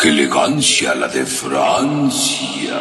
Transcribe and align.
¡Qué 0.00 0.10
elegancia 0.10 0.94
la 0.94 1.08
de 1.08 1.26
Francia! 1.26 2.80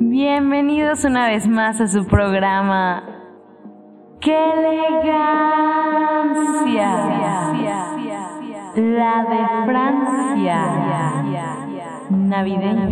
Bienvenidos 0.00 1.04
una 1.04 1.28
vez 1.28 1.48
más 1.48 1.80
a 1.80 1.86
su 1.86 2.04
programa. 2.06 3.13
¡Qué 4.24 4.32
elegancia! 4.32 5.12
La 8.74 9.26
de 9.28 9.40
Francia. 9.66 10.58
Navideña, 12.10 12.88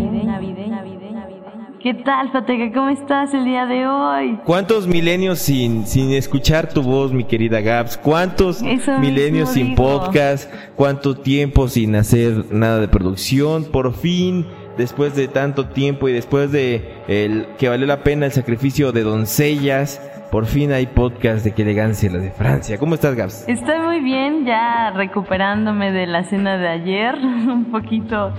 ¿Qué 1.83 1.95
tal, 1.95 2.31
Fateca? 2.33 2.71
¿Cómo 2.75 2.91
estás 2.91 3.33
el 3.33 3.47
día 3.47 3.65
de 3.65 3.87
hoy? 3.87 4.41
¿Cuántos 4.45 4.87
milenios 4.87 5.39
sin, 5.39 5.87
sin 5.87 6.13
escuchar 6.13 6.69
tu 6.69 6.83
voz, 6.83 7.15
mi 7.15 7.25
querida 7.25 7.62
Gaps? 7.62 7.97
¿Cuántos 7.97 8.61
Eso 8.62 8.99
milenios 8.99 9.49
sin 9.49 9.69
digo. 9.71 9.83
podcast? 9.83 10.53
¿Cuánto 10.77 11.17
tiempo 11.17 11.67
sin 11.67 11.97
hacer 11.97 12.53
nada 12.53 12.79
de 12.79 12.89
producción? 12.89 13.65
Por 13.65 13.95
fin, 13.95 14.47
después 14.77 15.17
de 15.17 15.29
tanto 15.29 15.69
tiempo 15.69 16.11
y 16.11 16.12
después 16.12 16.53
de 16.53 17.03
el 17.09 17.47
que 17.57 17.71
valió 17.71 17.87
la 17.87 18.05
pena 18.05 18.27
el 18.27 18.33
sacrificio 18.33 18.93
de 18.93 19.03
doncellas, 19.03 19.99
por 20.33 20.47
fin 20.47 20.73
hay 20.73 20.87
podcast 20.87 21.45
de 21.45 21.53
qué 21.53 21.61
elegancia 21.61 22.11
la 22.11 22.19
de 22.19 22.31
Francia. 22.31 22.79
¿Cómo 22.79 22.95
estás, 22.95 23.15
Gaps? 23.15 23.45
Estoy 23.49 23.79
muy 23.81 24.01
bien, 24.01 24.47
ya 24.47 24.91
recuperándome 24.91 25.93
de 25.93 26.06
la 26.06 26.25
cena 26.25 26.56
de 26.56 26.69
ayer, 26.69 27.17
un 27.23 27.67
poquito, 27.67 28.33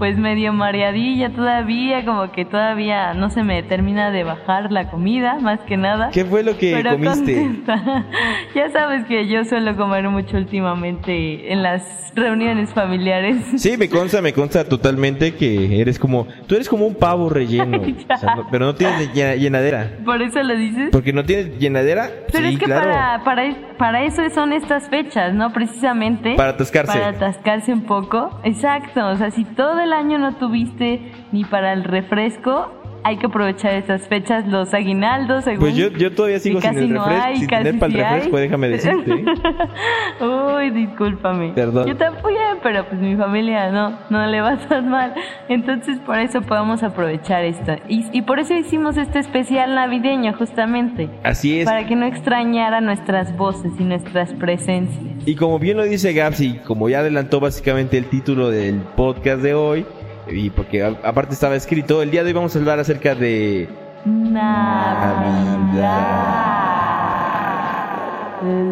pues 0.00 0.16
medio 0.18 0.52
mareadilla 0.52 1.30
todavía, 1.30 2.04
como 2.04 2.32
que 2.32 2.44
todavía 2.44 3.14
no 3.14 3.30
se 3.30 3.44
me 3.44 3.62
termina 3.62 4.10
de 4.10 4.24
bajar 4.24 4.72
la 4.72 4.90
comida, 4.90 5.38
más 5.40 5.60
que 5.60 5.76
nada. 5.76 6.10
¿Qué 6.10 6.24
fue 6.24 6.42
lo 6.42 6.56
que 6.58 6.72
Pero 6.74 6.92
comiste? 6.92 7.34
contenta. 7.36 8.04
Ya 8.54 8.68
sabes 8.70 9.04
que 9.06 9.28
yo 9.28 9.44
suelo 9.44 9.76
comer 9.76 10.08
mucho 10.08 10.36
últimamente 10.36 11.52
en 11.52 11.62
las 11.62 12.12
reuniones 12.16 12.70
familiares. 12.70 13.36
Sí, 13.56 13.76
me 13.76 13.88
consta, 13.88 14.20
me 14.20 14.32
consta 14.32 14.64
totalmente 14.68 15.34
que 15.36 15.80
eres 15.80 15.98
como, 16.00 16.26
tú 16.48 16.56
eres 16.56 16.68
como 16.68 16.84
un 16.86 16.96
pavo 16.96 17.28
relleno, 17.28 17.78
o 18.14 18.16
sea, 18.18 18.34
no- 18.34 18.48
pero 18.50 18.66
no 18.66 18.74
tienes 18.74 19.12
llena- 19.14 19.36
llenadera. 19.36 19.90
¿Por 20.04 20.20
eso 20.20 20.42
lo 20.42 20.56
dices? 20.56 20.88
Porque 20.90 21.12
no 21.12 21.22
tienes 21.24 21.56
llenadera. 21.58 22.08
Pero 22.32 22.48
sí, 22.48 22.54
es 22.54 22.58
que 22.58 22.64
claro. 22.66 22.90
para, 22.90 23.22
para, 23.24 23.54
para 23.78 24.02
eso 24.04 24.28
son 24.30 24.52
estas 24.52 24.88
fechas, 24.88 25.32
¿no? 25.34 25.52
Precisamente. 25.52 26.34
Para 26.34 26.50
atascarse. 26.50 26.92
Para 26.92 27.08
atascarse 27.10 27.72
un 27.72 27.82
poco. 27.82 28.40
Exacto. 28.42 29.06
O 29.06 29.16
sea, 29.16 29.30
si 29.30 29.44
todo 29.44 29.78
el 29.78 29.89
año 29.92 30.18
no 30.18 30.34
tuviste 30.36 31.12
ni 31.32 31.44
para 31.44 31.72
el 31.72 31.84
refresco, 31.84 32.72
hay 33.02 33.16
que 33.16 33.26
aprovechar 33.26 33.74
estas 33.74 34.06
fechas, 34.08 34.46
los 34.46 34.72
aguinaldos, 34.74 35.44
según. 35.44 35.60
Pues 35.60 35.76
yo, 35.76 35.88
yo 35.88 36.12
todavía 36.12 36.38
sigo 36.38 36.60
sin 36.60 36.78
el 36.78 36.92
no 36.92 37.04
refresco, 37.04 37.26
hay, 37.26 37.36
sin 37.36 37.48
casi 37.48 37.64
tener 37.64 37.80
para 37.80 38.16
el 38.16 38.22
sí 38.22 38.30
hay. 38.34 38.40
déjame 38.42 38.68
decirte. 38.68 39.12
¿eh? 39.12 40.24
Uy, 40.56 40.70
discúlpame. 40.70 41.52
Perdón. 41.54 41.88
Yo 41.88 41.96
tampoco, 41.96 42.28
pero 42.62 42.86
pues 42.86 43.00
mi 43.00 43.16
familia 43.16 43.70
no, 43.70 43.98
no 44.10 44.26
le 44.26 44.40
va 44.40 44.56
tan 44.56 44.88
mal. 44.88 45.14
Entonces 45.48 45.98
por 46.00 46.18
eso 46.18 46.42
podemos 46.42 46.82
aprovechar 46.82 47.44
esto. 47.44 47.76
Y, 47.88 48.06
y 48.12 48.22
por 48.22 48.38
eso 48.38 48.54
hicimos 48.54 48.96
este 48.96 49.18
especial 49.18 49.74
navideño, 49.74 50.34
justamente. 50.34 51.08
Así 51.22 51.60
es. 51.60 51.64
Para 51.64 51.86
que 51.86 51.96
no 51.96 52.06
extrañara 52.06 52.80
nuestras 52.80 53.36
voces 53.36 53.72
y 53.78 53.84
nuestras 53.84 54.32
presencias. 54.34 55.04
Y 55.26 55.34
como 55.34 55.58
bien 55.58 55.76
lo 55.76 55.84
dice 55.84 56.12
Gaps 56.12 56.40
y 56.40 56.54
como 56.58 56.88
ya 56.88 57.00
adelantó 57.00 57.40
básicamente 57.40 57.98
el 57.98 58.06
título 58.06 58.50
del 58.50 58.76
podcast 58.96 59.42
de 59.42 59.54
hoy, 59.54 59.86
y 60.28 60.50
porque 60.50 60.82
a- 60.82 60.96
aparte 61.04 61.34
estaba 61.34 61.54
escrito, 61.56 62.02
el 62.02 62.10
día 62.10 62.22
de 62.22 62.28
hoy 62.28 62.34
vamos 62.34 62.54
a 62.54 62.58
hablar 62.58 62.78
acerca 62.78 63.14
de 63.14 63.68
Navidad. 64.04 65.90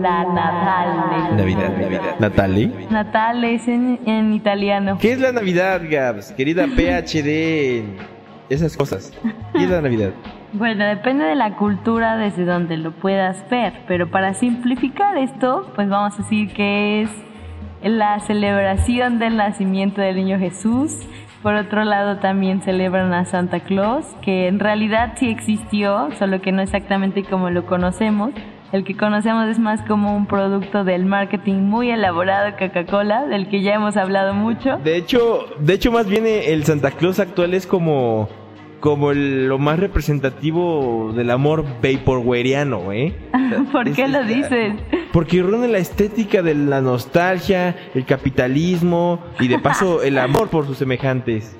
La 0.00 0.25
Natale. 0.25 1.37
Navidad, 1.37 1.70
Navidad. 1.78 2.03
Natali. 2.19 2.72
Natale 2.91 3.54
es 3.54 3.69
en, 3.69 3.98
en 4.06 4.32
italiano. 4.32 4.97
¿Qué 4.98 5.12
es 5.12 5.20
la 5.20 5.32
Navidad, 5.32 5.82
Gaps? 5.88 6.32
Querida 6.32 6.66
PhD, 6.76 7.82
esas 8.48 8.76
cosas. 8.76 9.12
¿Qué 9.53 9.64
es 9.64 9.70
la 9.70 9.82
Navidad? 9.82 10.10
Bueno, 10.54 10.87
depende 10.87 11.25
de 11.25 11.34
la 11.34 11.56
cultura 11.56 12.16
desde 12.16 12.47
donde 12.47 12.78
lo 12.78 12.92
puedas 12.92 13.44
ver, 13.50 13.75
pero 13.87 14.10
para 14.10 14.32
simplificar 14.32 15.19
esto, 15.19 15.70
pues 15.75 15.87
vamos 15.91 16.14
a 16.14 16.22
decir 16.22 16.50
que 16.54 17.03
es 17.03 17.10
la 17.82 18.19
celebración 18.20 19.19
del 19.19 19.37
nacimiento 19.37 20.00
del 20.00 20.16
niño 20.16 20.38
Jesús. 20.38 20.97
Por 21.43 21.54
otro 21.54 21.84
lado, 21.84 22.19
también 22.19 22.62
celebran 22.62 23.12
a 23.15 23.25
Santa 23.25 23.60
Claus, 23.60 24.04
que 24.22 24.49
en 24.49 24.59
realidad 24.59 25.15
sí 25.16 25.28
existió, 25.28 26.09
solo 26.19 26.41
que 26.41 26.50
no 26.50 26.62
exactamente 26.62 27.22
como 27.22 27.50
lo 27.50 27.65
conocemos. 27.65 28.32
El 28.72 28.84
que 28.84 28.97
conocemos 28.97 29.49
es 29.49 29.59
más 29.59 29.81
como 29.82 30.15
un 30.15 30.26
producto 30.26 30.84
del 30.84 31.06
marketing 31.06 31.54
muy 31.54 31.91
elaborado 31.91 32.54
Coca-Cola, 32.59 33.26
del 33.26 33.49
que 33.49 33.62
ya 33.62 33.75
hemos 33.75 33.97
hablado 33.97 34.34
mucho. 34.34 34.76
De 34.78 34.97
hecho, 34.97 35.47
de 35.59 35.75
hecho 35.75 35.91
más 35.91 36.06
bien 36.06 36.25
el 36.26 36.65
Santa 36.65 36.91
Claus 36.91 37.19
actual 37.19 37.55
es 37.55 37.66
como 37.66 38.28
como 38.80 39.10
el- 39.10 39.48
lo 39.48 39.58
más 39.58 39.78
representativo 39.78 41.12
del 41.14 41.30
amor 41.30 41.64
vaporwareiano, 41.82 42.92
¿eh? 42.92 43.14
¿Por 43.72 43.88
Es- 43.88 43.96
qué 43.96 44.08
lo 44.08 44.20
es- 44.20 44.28
dices? 44.28 44.74
Porque 45.12 45.42
reúne 45.42 45.68
la 45.68 45.78
estética 45.78 46.42
de 46.42 46.54
la 46.54 46.80
nostalgia, 46.80 47.74
el 47.94 48.04
capitalismo 48.04 49.20
y 49.40 49.48
de 49.48 49.58
paso 49.58 50.02
el 50.02 50.18
amor 50.18 50.48
por 50.48 50.66
sus 50.66 50.78
semejantes. 50.78 51.56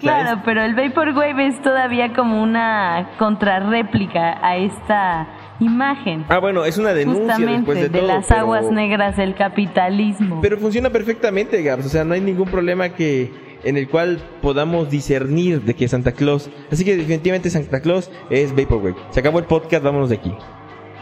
Claro, 0.00 0.42
pero 0.44 0.62
el 0.62 0.74
Vaporwave 0.74 1.46
es 1.46 1.62
todavía 1.62 2.12
como 2.12 2.42
una 2.42 3.10
contrarréplica 3.18 4.38
a 4.46 4.56
esta 4.58 5.26
imagen. 5.58 6.26
Ah, 6.28 6.38
bueno, 6.38 6.66
es 6.66 6.76
una 6.76 6.92
denuncia 6.92 7.22
justamente 7.24 7.56
después 7.56 7.78
de, 7.80 7.88
de, 7.88 7.98
todo, 8.00 8.08
las 8.08 8.26
pero- 8.26 8.40
aguas 8.40 8.70
negras 8.70 9.16
del 9.16 9.34
capitalismo. 9.34 10.40
Pero 10.42 10.58
funciona 10.58 10.90
perfectamente, 10.90 11.62
Gabs. 11.62 11.86
O 11.86 11.88
sea, 11.88 12.04
no 12.04 12.12
hay 12.12 12.20
ningún 12.20 12.48
problema 12.48 12.90
que 12.90 13.32
en 13.66 13.76
el 13.76 13.88
cual 13.88 14.20
podamos 14.40 14.88
discernir 14.90 15.62
de 15.62 15.74
que 15.74 15.86
es 15.86 15.90
Santa 15.90 16.12
Claus. 16.12 16.48
Así 16.70 16.84
que 16.84 16.96
definitivamente 16.96 17.50
Santa 17.50 17.80
Claus 17.80 18.10
es 18.30 18.54
Vaporwave. 18.54 18.94
Se 19.10 19.20
acabó 19.20 19.40
el 19.40 19.44
podcast, 19.44 19.82
vámonos 19.82 20.08
de 20.08 20.16
aquí. 20.16 20.32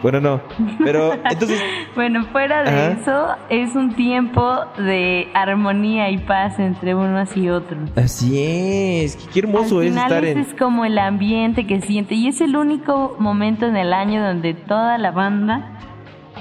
Bueno, 0.02 0.20
no. 0.20 0.40
Pero 0.84 1.14
entonces, 1.30 1.62
bueno, 1.94 2.26
fuera 2.26 2.62
de 2.62 2.68
Ajá. 2.68 3.00
eso, 3.00 3.26
es 3.48 3.74
un 3.74 3.94
tiempo 3.94 4.60
de 4.76 5.28
armonía 5.32 6.10
y 6.10 6.18
paz 6.18 6.58
entre 6.58 6.94
unos 6.94 7.34
y 7.36 7.48
otros. 7.48 7.90
así 7.96 8.38
es. 8.38 9.16
Qué, 9.32 9.40
hermoso 9.40 9.80
Al 9.80 9.86
es 9.86 9.96
estar 9.96 10.24
ese 10.24 10.32
en. 10.32 10.38
es 10.40 10.54
como 10.54 10.84
el 10.84 10.98
ambiente 10.98 11.66
que 11.66 11.80
siente 11.80 12.14
y 12.16 12.28
es 12.28 12.40
el 12.42 12.56
único 12.56 13.16
momento 13.18 13.66
en 13.66 13.76
el 13.76 13.94
año 13.94 14.22
donde 14.22 14.52
toda 14.52 14.98
la 14.98 15.10
banda 15.10 15.70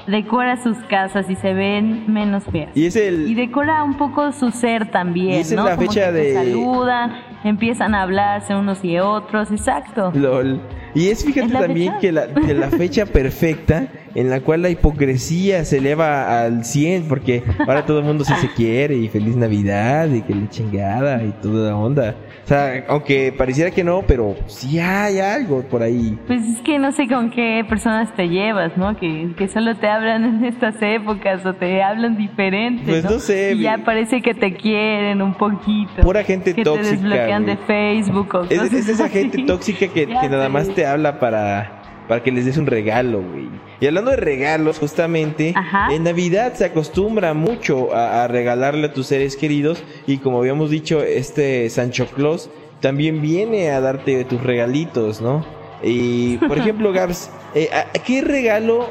decora 0.07 0.61
sus 0.61 0.77
casas 0.89 1.29
y 1.29 1.35
se 1.35 1.53
ven 1.53 2.11
menos 2.11 2.43
feas. 2.45 2.69
Y 2.75 2.85
es 2.87 2.95
el. 2.95 3.27
Y 3.29 3.35
decora 3.35 3.83
un 3.83 3.95
poco 3.95 4.31
su 4.31 4.51
ser 4.51 4.91
también, 4.91 5.37
Y 5.37 5.41
esa 5.41 5.53
es 5.53 5.55
¿no? 5.55 5.65
la 5.65 5.75
Como 5.75 5.87
fecha 5.89 6.11
que 6.11 6.17
se 6.17 6.23
de- 6.23 6.33
saludan, 6.33 7.13
empiezan 7.43 7.95
a 7.95 8.01
hablarse 8.03 8.55
unos 8.55 8.83
y 8.83 8.99
otros, 8.99 9.51
exacto. 9.51 10.11
LOL. 10.13 10.59
Y 10.95 11.09
es 11.09 11.23
fíjate 11.25 11.47
¿Es 11.47 11.53
la 11.53 11.59
también 11.61 11.87
fecha? 11.93 11.99
que 11.99 12.11
la, 12.11 12.27
que 12.33 12.53
la 12.53 12.69
fecha 12.69 13.05
perfecta 13.07 13.87
en 14.15 14.29
la 14.29 14.41
cual 14.41 14.61
la 14.61 14.69
hipocresía 14.69 15.65
se 15.65 15.77
eleva 15.77 16.43
al 16.43 16.65
100 16.65 17.07
porque 17.07 17.41
ahora 17.59 17.85
todo 17.85 17.99
el 17.99 18.05
mundo 18.05 18.23
sí 18.23 18.33
se 18.39 18.47
quiere 18.49 18.95
y 18.95 19.07
feliz 19.09 19.35
Navidad 19.35 20.07
y 20.09 20.21
que 20.21 20.35
la 20.35 20.47
chingada 20.49 21.23
y 21.23 21.31
toda 21.41 21.71
la 21.71 21.75
onda. 21.75 22.15
O 22.43 22.47
sea, 22.47 22.83
aunque 22.89 23.33
pareciera 23.35 23.71
que 23.71 23.83
no, 23.83 24.03
pero 24.05 24.35
sí 24.47 24.77
hay 24.79 25.19
algo 25.19 25.63
por 25.63 25.81
ahí. 25.81 26.17
Pues 26.27 26.41
es 26.47 26.59
que 26.61 26.77
no 26.77 26.91
sé 26.91 27.07
con 27.07 27.31
qué 27.31 27.65
personas 27.67 28.13
te 28.15 28.27
llevas, 28.27 28.77
¿no? 28.77 28.95
Que, 28.97 29.29
que 29.37 29.47
solo 29.47 29.75
te 29.77 29.87
hablan 29.87 30.23
en 30.25 30.45
estas 30.45 30.75
épocas 30.81 31.43
o 31.45 31.53
te 31.53 31.81
hablan 31.81 32.17
diferente, 32.17 32.83
Pues 32.85 33.03
no 33.05 33.17
sé, 33.19 33.53
Y 33.53 33.61
ya 33.61 33.79
parece 33.83 34.21
que 34.21 34.33
te 34.33 34.53
quieren 34.53 35.21
un 35.21 35.33
poquito. 35.35 36.01
Pura 36.01 36.23
gente 36.23 36.53
que 36.53 36.63
tóxica, 36.63 36.89
te 36.89 36.95
desbloquean 36.97 37.43
güey. 37.45 37.55
de 37.55 37.63
Facebook 37.65 38.29
o 38.35 38.43
Es, 38.43 38.59
cosas 38.59 38.73
es 38.73 38.89
esa 38.89 39.09
gente 39.09 39.37
así. 39.37 39.45
tóxica 39.47 39.87
que, 39.87 40.05
que 40.21 40.29
nada 40.29 40.49
más 40.49 40.69
te 40.69 40.82
habla 40.85 41.19
para, 41.19 42.03
para 42.07 42.23
que 42.23 42.31
les 42.31 42.45
des 42.45 42.57
un 42.57 42.65
regalo, 42.67 43.21
güey. 43.21 43.49
Y 43.79 43.87
hablando 43.87 44.11
de 44.11 44.17
regalos, 44.17 44.79
justamente, 44.79 45.53
Ajá. 45.55 45.93
en 45.93 46.03
Navidad 46.03 46.53
se 46.53 46.65
acostumbra 46.65 47.33
mucho 47.33 47.93
a, 47.93 48.23
a 48.23 48.27
regalarle 48.27 48.87
a 48.87 48.93
tus 48.93 49.07
seres 49.07 49.35
queridos. 49.35 49.83
Y 50.07 50.17
como 50.19 50.39
habíamos 50.39 50.69
dicho, 50.69 51.01
este 51.03 51.69
Sancho 51.69 52.07
Claus 52.07 52.49
también 52.79 53.21
viene 53.21 53.71
a 53.71 53.81
darte 53.81 54.23
tus 54.25 54.41
regalitos, 54.41 55.21
¿no? 55.21 55.45
Y, 55.83 56.37
por 56.37 56.57
ejemplo, 56.59 56.91
Gabs, 56.93 57.29
eh, 57.55 57.69
¿a- 57.73 57.87
a 57.97 58.03
¿qué 58.03 58.21
regalo? 58.21 58.89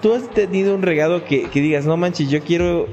¿Tú 0.00 0.14
has 0.14 0.28
tenido 0.30 0.74
un 0.74 0.80
regalo 0.80 1.24
que, 1.26 1.42
que 1.50 1.60
digas, 1.60 1.84
no 1.84 1.96
manches, 1.98 2.30
yo 2.30 2.40
quiero 2.42 2.86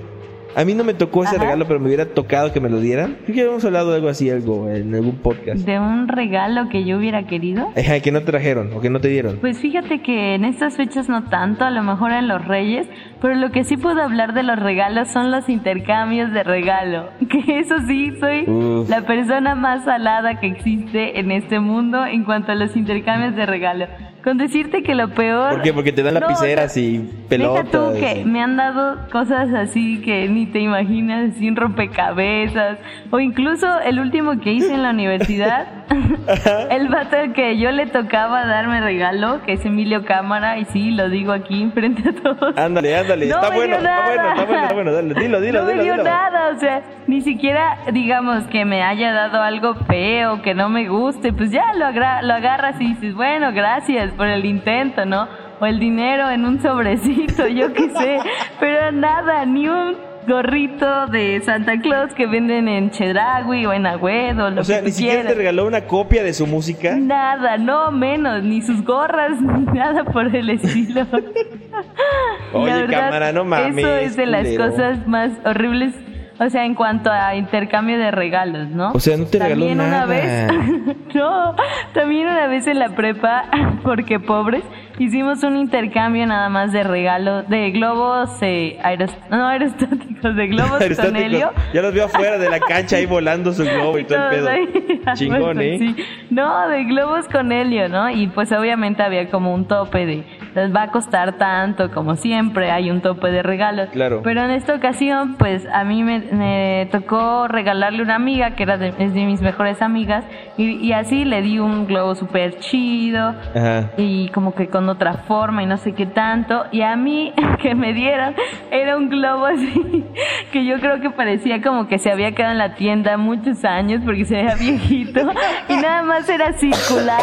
A 0.55 0.65
mí 0.65 0.73
no 0.73 0.83
me 0.83 0.94
tocó 0.94 1.23
ese 1.23 1.35
Ajá. 1.35 1.45
regalo, 1.45 1.67
pero 1.67 1.79
me 1.79 1.88
hubiera 1.88 2.05
tocado 2.07 2.51
que 2.51 2.59
me 2.59 2.69
lo 2.69 2.79
dieran. 2.79 3.17
Creo 3.25 3.35
que 3.35 3.41
habíamos 3.41 3.65
hablado 3.65 3.91
de 3.91 3.97
algo 3.97 4.09
así, 4.09 4.29
algo 4.29 4.69
en 4.69 4.94
algún 4.95 5.17
podcast. 5.17 5.65
De 5.65 5.79
un 5.79 6.07
regalo 6.07 6.67
que 6.69 6.83
yo 6.83 6.97
hubiera 6.97 7.27
querido. 7.27 7.69
Ajá, 7.77 7.99
que 7.99 8.11
no 8.11 8.21
trajeron 8.21 8.71
o 8.73 8.81
que 8.81 8.89
no 8.89 8.99
te 8.99 9.07
dieron. 9.09 9.38
Pues 9.38 9.59
fíjate 9.59 10.01
que 10.01 10.33
en 10.35 10.45
estas 10.45 10.75
fechas 10.75 11.09
no 11.09 11.25
tanto, 11.25 11.63
a 11.65 11.69
lo 11.69 11.83
mejor 11.83 12.11
en 12.11 12.27
los 12.27 12.44
Reyes, 12.45 12.88
pero 13.21 13.35
lo 13.35 13.51
que 13.51 13.63
sí 13.63 13.77
puedo 13.77 14.01
hablar 14.01 14.33
de 14.33 14.44
los 14.44 14.57
regalos 14.57 15.09
son 15.09 15.31
los 15.31 15.47
intercambios 15.49 16.31
de 16.33 16.44
regalo. 16.44 17.09
Que 17.29 17.59
eso 17.59 17.75
sí, 17.88 18.13
soy 18.19 18.49
Uf. 18.49 18.89
la 18.89 19.01
persona 19.01 19.53
más 19.53 19.83
salada 19.83 20.39
que 20.39 20.47
existe 20.47 21.19
en 21.19 21.31
este 21.31 21.59
mundo 21.59 22.05
en 22.05 22.23
cuanto 22.23 22.51
a 22.51 22.55
los 22.55 22.75
intercambios 22.75 23.35
de 23.35 23.45
regalo. 23.45 23.85
Con 24.23 24.37
decirte 24.37 24.83
que 24.83 24.93
lo 24.93 25.09
peor... 25.09 25.51
¿Por 25.53 25.61
qué? 25.61 25.71
Porque 25.73 25.93
te 25.93 26.03
dan 26.03 26.15
No, 26.15 26.19
lapiceras 26.19 26.75
y 26.75 26.99
pelotas. 27.29 27.71
Deja 27.71 27.77
tú 27.77 27.93
que 27.99 28.25
me 28.25 28.41
han 28.41 28.57
dado 28.57 28.97
cosas 29.09 29.53
así 29.53 30.01
que 30.01 30.27
ni 30.27 30.45
te 30.47 30.59
imaginas, 30.59 31.35
sin 31.35 31.55
rompecabezas. 31.55 32.77
O 33.11 33.19
incluso 33.19 33.67
el 33.81 33.99
último 33.99 34.39
que 34.41 34.51
hice 34.51 34.73
en 34.73 34.83
la 34.83 34.89
universidad, 34.89 35.67
el 36.69 36.89
vato 36.89 37.15
que 37.33 37.57
yo 37.57 37.71
le 37.71 37.85
tocaba 37.87 38.45
darme 38.45 38.81
regalo, 38.81 39.41
que 39.45 39.53
es 39.53 39.65
Emilio 39.65 40.03
Cámara, 40.03 40.57
y 40.57 40.65
sí, 40.65 40.91
lo 40.91 41.09
digo 41.09 41.31
aquí 41.31 41.69
frente 41.73 42.09
a 42.09 42.13
todos. 42.13 42.57
Ándale, 42.57 42.97
ándale. 42.97 43.27
No 43.27 43.35
está 43.35 43.49
me 43.49 43.55
bueno, 43.55 43.77
dio 43.77 43.87
está 43.87 44.05
bueno, 44.05 44.29
está 44.29 44.43
bueno, 44.45 44.61
está 44.63 44.73
bueno. 44.73 44.91
Dale, 44.93 45.13
dilo, 45.13 45.41
dilo, 45.41 45.59
no 45.61 45.65
me 45.67 45.71
dilo, 45.71 45.83
dio 45.83 45.91
dilo. 45.93 46.03
nada, 46.03 46.49
o 46.55 46.59
sea, 46.59 46.81
ni 47.07 47.21
siquiera 47.21 47.77
digamos 47.93 48.43
que 48.45 48.65
me 48.65 48.83
haya 48.83 49.13
dado 49.13 49.41
algo 49.41 49.75
feo, 49.75 50.41
que 50.41 50.53
no 50.53 50.67
me 50.69 50.87
guste, 50.89 51.31
pues 51.31 51.51
ya 51.51 51.73
lo, 51.77 51.85
agra- 51.85 52.21
lo 52.23 52.33
agarras 52.33 52.75
y 52.81 52.87
dices, 52.89 53.13
bueno, 53.15 53.51
gracias 53.53 54.11
por 54.17 54.27
el 54.27 54.43
intento, 54.45 55.05
¿no? 55.05 55.27
O 55.59 55.65
el 55.65 55.79
dinero 55.79 56.29
en 56.29 56.45
un 56.45 56.61
sobrecito, 56.61 57.47
yo 57.47 57.71
qué 57.73 57.89
sé, 57.89 58.19
pero 58.59 58.91
nada, 58.91 59.45
ni 59.45 59.67
un 59.67 59.95
gorrito 60.27 61.07
de 61.07 61.41
Santa 61.41 61.79
Claus 61.79 62.13
que 62.13 62.27
venden 62.27 62.67
en 62.67 62.91
Chedragui 62.91 63.65
o 63.65 63.71
en 63.71 63.85
Agüedo, 63.85 64.49
lo 64.49 64.61
O 64.61 64.63
sea, 64.63 64.79
que 64.79 64.87
ni 64.87 64.91
siquiera 64.91 65.13
quieras. 65.21 65.31
te 65.31 65.37
regaló 65.37 65.65
una 65.65 65.85
copia 65.85 66.21
de 66.23 66.33
su 66.33 66.45
música. 66.45 66.95
Nada, 66.97 67.57
no 67.57 67.91
menos, 67.91 68.43
ni 68.43 68.61
sus 68.61 68.83
gorras, 68.83 69.41
ni 69.41 69.65
nada 69.65 70.03
por 70.03 70.35
el 70.35 70.49
estilo. 70.49 71.05
Oye, 72.53 72.73
verdad, 72.73 73.05
cámara, 73.05 73.31
no 73.31 73.45
mames, 73.45 73.77
Eso 73.77 73.95
es 73.95 74.17
de 74.17 74.25
las 74.25 74.47
cosas 74.57 75.07
más 75.07 75.31
horribles, 75.45 75.93
o 76.39 76.49
sea, 76.49 76.65
en 76.65 76.75
cuanto 76.75 77.11
a 77.11 77.35
intercambio 77.35 77.97
de 77.97 78.11
regalos, 78.11 78.69
¿no? 78.69 78.91
O 78.93 78.99
sea, 78.99 79.17
no 79.17 79.25
te 79.25 79.39
regaló 79.39 79.65
También 79.67 79.81
una 79.87 80.05
vez, 80.05 80.51
no, 81.15 81.55
también 81.93 82.27
una 82.27 82.47
vez 82.47 82.67
en 82.67 82.79
la 82.79 82.89
prepa, 82.89 83.45
porque 83.83 84.19
pobres, 84.19 84.63
hicimos 84.99 85.43
un 85.43 85.57
intercambio 85.57 86.25
nada 86.27 86.49
más 86.49 86.71
de 86.71 86.83
regalos, 86.83 87.47
de 87.49 87.71
globos 87.71 88.29
eh, 88.41 88.77
aeros- 88.83 89.15
no 89.29 89.47
aerostáticos, 89.47 90.35
de 90.35 90.47
globos 90.53 90.79
con 90.99 91.15
helio. 91.15 91.51
Ya 91.73 91.81
los 91.81 91.93
veo 91.93 92.05
afuera 92.05 92.37
de 92.37 92.49
la 92.49 92.59
cancha 92.59 92.97
ahí 92.97 93.05
volando 93.05 93.51
su 93.53 93.63
globo 93.63 93.97
y 93.99 94.03
todo 94.05 94.23
el 94.29 94.35
pedo. 94.35 94.49
ahí. 94.49 94.67
Chingón, 95.13 95.55
Pues, 95.55 95.57
¿eh? 95.59 95.77
sí. 95.79 95.95
No, 96.29 96.67
de 96.67 96.83
globos 96.83 97.27
con 97.29 97.51
helio, 97.51 97.87
¿no? 97.89 98.09
Y 98.09 98.27
pues 98.27 98.51
obviamente 98.51 99.01
había 99.03 99.29
como 99.29 99.53
un 99.53 99.65
tope 99.67 100.05
de, 100.05 100.23
les 100.57 100.75
va 100.75 100.83
a 100.83 100.88
costar 100.92 101.38
tanto, 101.38 101.92
como 101.92 102.15
siempre, 102.15 102.71
hay 102.71 102.89
un 102.89 103.01
tope 103.01 103.30
de 103.30 103.44
regalos. 103.44 103.89
Claro. 103.92 104.21
Pero 104.24 104.44
en 104.44 104.51
esta 104.51 104.74
ocasión, 104.75 105.36
pues 105.38 105.68
a 105.71 105.83
mí 105.83 106.04
me, 106.04 106.19
me 106.19 106.88
tocó 106.92 107.48
regalarle 107.48 108.01
una 108.01 108.15
amiga, 108.15 108.51
que 108.56 108.63
era 108.63 108.77
de, 108.77 108.94
es 108.98 109.13
de 109.13 109.25
mis 109.25 109.42
mejores 109.42 109.81
amigas, 109.81 110.25
y, 110.57 110.71
y 110.86 110.94
así 110.94 111.25
le 111.25 111.42
di 111.42 111.59
un 111.59 111.86
globo 111.86 112.15
súper 112.15 112.57
chido, 112.59 113.36
Ajá. 113.56 113.92
y 113.98 114.30
como 114.30 114.56
que 114.56 114.68
con 114.68 114.89
otra 114.89 115.13
forma 115.27 115.62
y 115.63 115.65
no 115.68 115.77
sé 115.77 115.94
qué 115.94 116.06
tanto. 116.06 116.65
Y 116.71 116.81
a 116.81 116.95
mí 116.95 117.33
que 117.62 117.75
me 117.75 117.94
dieron 117.94 118.33
era 118.71 118.98
un 118.98 119.09
globo 119.09 119.45
así 119.45 120.06
que 120.51 120.65
yo 120.65 120.80
creo 120.80 121.00
que 121.01 121.09
parecía 121.12 121.62
como 121.62 121.88
que 121.88 122.00
se 122.00 122.12
había 122.12 122.31
quedado 122.33 122.54
en 122.54 122.57
la 122.57 122.75
tienda 122.75 123.18
muchos 123.18 123.63
años 123.63 124.01
porque 124.04 124.25
se 124.25 124.36
veía 124.36 124.56
viejito 124.56 125.21
y 125.69 125.75
nada 125.75 126.04
más 126.04 126.27
era 126.30 126.54
circular, 126.54 127.21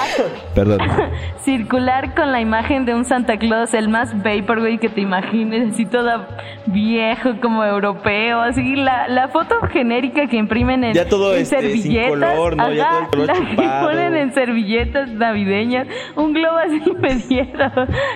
Perdón. 0.55 0.79
circular 1.39 2.15
con 2.15 2.33
la 2.33 2.41
imagen 2.41 2.85
de 2.85 2.95
un 2.95 3.05
Santa 3.25 3.39
Claus, 3.39 3.73
el 3.73 3.89
más 3.89 4.15
vaporwave 4.23 4.77
que 4.77 4.91
te 4.91 5.01
imagines, 5.01 5.73
así 5.73 5.87
todo 5.87 6.27
viejo 6.67 7.41
como 7.41 7.65
europeo, 7.65 8.41
así 8.41 8.77
la, 8.77 9.09
la 9.09 9.29
foto 9.29 9.61
genérica 9.73 10.27
que 10.27 10.37
imprimen 10.37 10.85
en, 10.85 10.93
Ya 10.93 11.09
todo, 11.09 11.35
en 11.35 11.41
este, 11.41 11.73
sin 11.73 11.83
servilletas, 11.83 12.35
color, 12.35 12.57
¿no? 12.57 12.71
Ya 12.71 12.91
todo 12.91 13.01
el 13.01 13.09
color 13.09 13.27
la 13.27 13.49
que 13.81 13.87
ponen 13.87 14.17
en 14.17 14.35
servilletas 14.35 15.11
navideñas, 15.11 15.87
un 16.17 16.35
globo 16.35 16.59
así 16.59 16.83
me 17.01 17.15
dieron. 17.15 17.73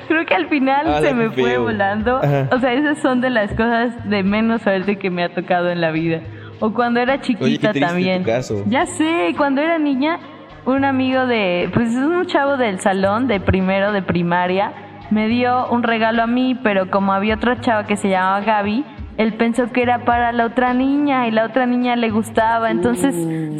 Creo 0.08 0.26
que 0.26 0.34
al 0.34 0.48
final 0.48 0.86
Ah, 0.86 1.00
se 1.00 1.14
me 1.14 1.30
fue 1.30 1.56
volando. 1.56 2.16
Ajá. 2.18 2.48
O 2.52 2.58
sea, 2.58 2.74
esas 2.74 2.98
son 2.98 3.22
de 3.22 3.30
las 3.30 3.50
cosas 3.52 4.08
de 4.10 4.22
menos 4.22 4.60
suerte 4.60 4.96
que 4.96 5.08
me 5.08 5.24
ha 5.24 5.30
tocado 5.30 5.70
en 5.70 5.80
la 5.80 5.90
vida. 5.90 6.20
O 6.60 6.74
cuando 6.74 7.00
era 7.00 7.18
chiquita 7.22 7.72
también. 7.72 8.26
Ya 8.66 8.84
sé, 8.84 9.34
cuando 9.38 9.62
era 9.62 9.78
niña, 9.78 10.18
un 10.66 10.84
amigo 10.84 11.26
de, 11.26 11.70
pues 11.72 11.88
es 11.88 11.96
un 11.96 12.26
chavo 12.26 12.58
del 12.58 12.78
salón 12.80 13.26
de 13.26 13.40
primero 13.40 13.92
de 13.92 14.02
primaria, 14.02 14.72
me 15.10 15.28
dio 15.28 15.68
un 15.68 15.82
regalo 15.82 16.22
a 16.22 16.26
mí, 16.26 16.58
pero 16.62 16.90
como 16.90 17.12
había 17.12 17.36
otra 17.36 17.60
chava 17.60 17.84
que 17.84 17.96
se 17.96 18.08
llamaba 18.08 18.40
Gaby, 18.40 18.84
él 19.18 19.34
pensó 19.34 19.70
que 19.72 19.82
era 19.82 20.04
para 20.04 20.30
la 20.30 20.46
otra 20.46 20.74
niña 20.74 21.26
y 21.26 21.32
la 21.32 21.44
otra 21.44 21.66
niña 21.66 21.96
le 21.96 22.10
gustaba, 22.10 22.70
entonces 22.70 23.14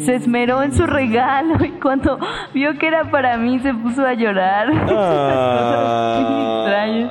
se 0.05 0.15
esmeró 0.15 0.63
en 0.63 0.71
su 0.71 0.85
regalo 0.85 1.63
y 1.65 1.71
cuando 1.71 2.17
vio 2.53 2.77
que 2.77 2.87
era 2.87 3.11
para 3.11 3.37
mí 3.37 3.59
se 3.59 3.73
puso 3.73 4.05
a 4.05 4.13
llorar. 4.13 4.69
Ah. 6.71 7.09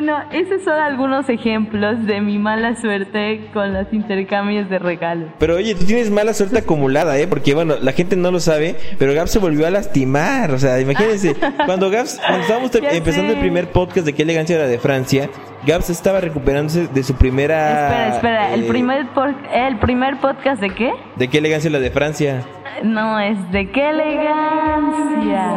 Bueno, 0.00 0.18
esos 0.32 0.62
son 0.62 0.80
algunos 0.80 1.28
ejemplos 1.28 2.06
de 2.06 2.22
mi 2.22 2.38
mala 2.38 2.74
suerte 2.74 3.50
con 3.52 3.74
los 3.74 3.92
intercambios 3.92 4.70
de 4.70 4.78
regalos. 4.78 5.28
Pero 5.38 5.56
oye, 5.56 5.74
tú 5.74 5.84
tienes 5.84 6.10
mala 6.10 6.32
suerte 6.32 6.56
acumulada, 6.60 7.18
¿eh? 7.18 7.26
Porque 7.26 7.52
bueno, 7.52 7.74
la 7.82 7.92
gente 7.92 8.16
no 8.16 8.30
lo 8.30 8.40
sabe, 8.40 8.76
pero 8.98 9.12
Gabs 9.12 9.30
se 9.30 9.38
volvió 9.38 9.66
a 9.66 9.70
lastimar. 9.70 10.52
O 10.52 10.58
sea, 10.58 10.80
imagínense, 10.80 11.36
cuando 11.66 11.90
Gabs, 11.90 12.18
cuando 12.18 12.40
estábamos 12.40 12.74
empezando 12.74 13.32
sé. 13.32 13.34
el 13.34 13.40
primer 13.40 13.72
podcast 13.72 14.06
de 14.06 14.14
qué 14.14 14.22
elegancia 14.22 14.56
era 14.56 14.66
de 14.68 14.78
Francia, 14.78 15.28
Gabs 15.66 15.90
estaba 15.90 16.18
recuperándose 16.22 16.86
de 16.86 17.02
su 17.02 17.14
primera. 17.16 17.68
Espera, 17.68 18.08
espera, 18.14 18.54
¿el 18.54 18.64
eh, 18.64 18.68
primer, 18.68 19.06
por- 19.08 19.34
¿el 19.52 19.78
primer 19.80 20.18
podcast 20.18 20.62
de 20.62 20.70
qué? 20.70 20.92
¿De 21.16 21.28
qué 21.28 21.36
elegancia 21.36 21.68
era 21.68 21.78
de 21.78 21.90
Francia? 21.90 22.42
No, 22.82 23.20
es 23.20 23.36
de 23.52 23.70
qué 23.70 23.90
elegancia. 23.90 25.50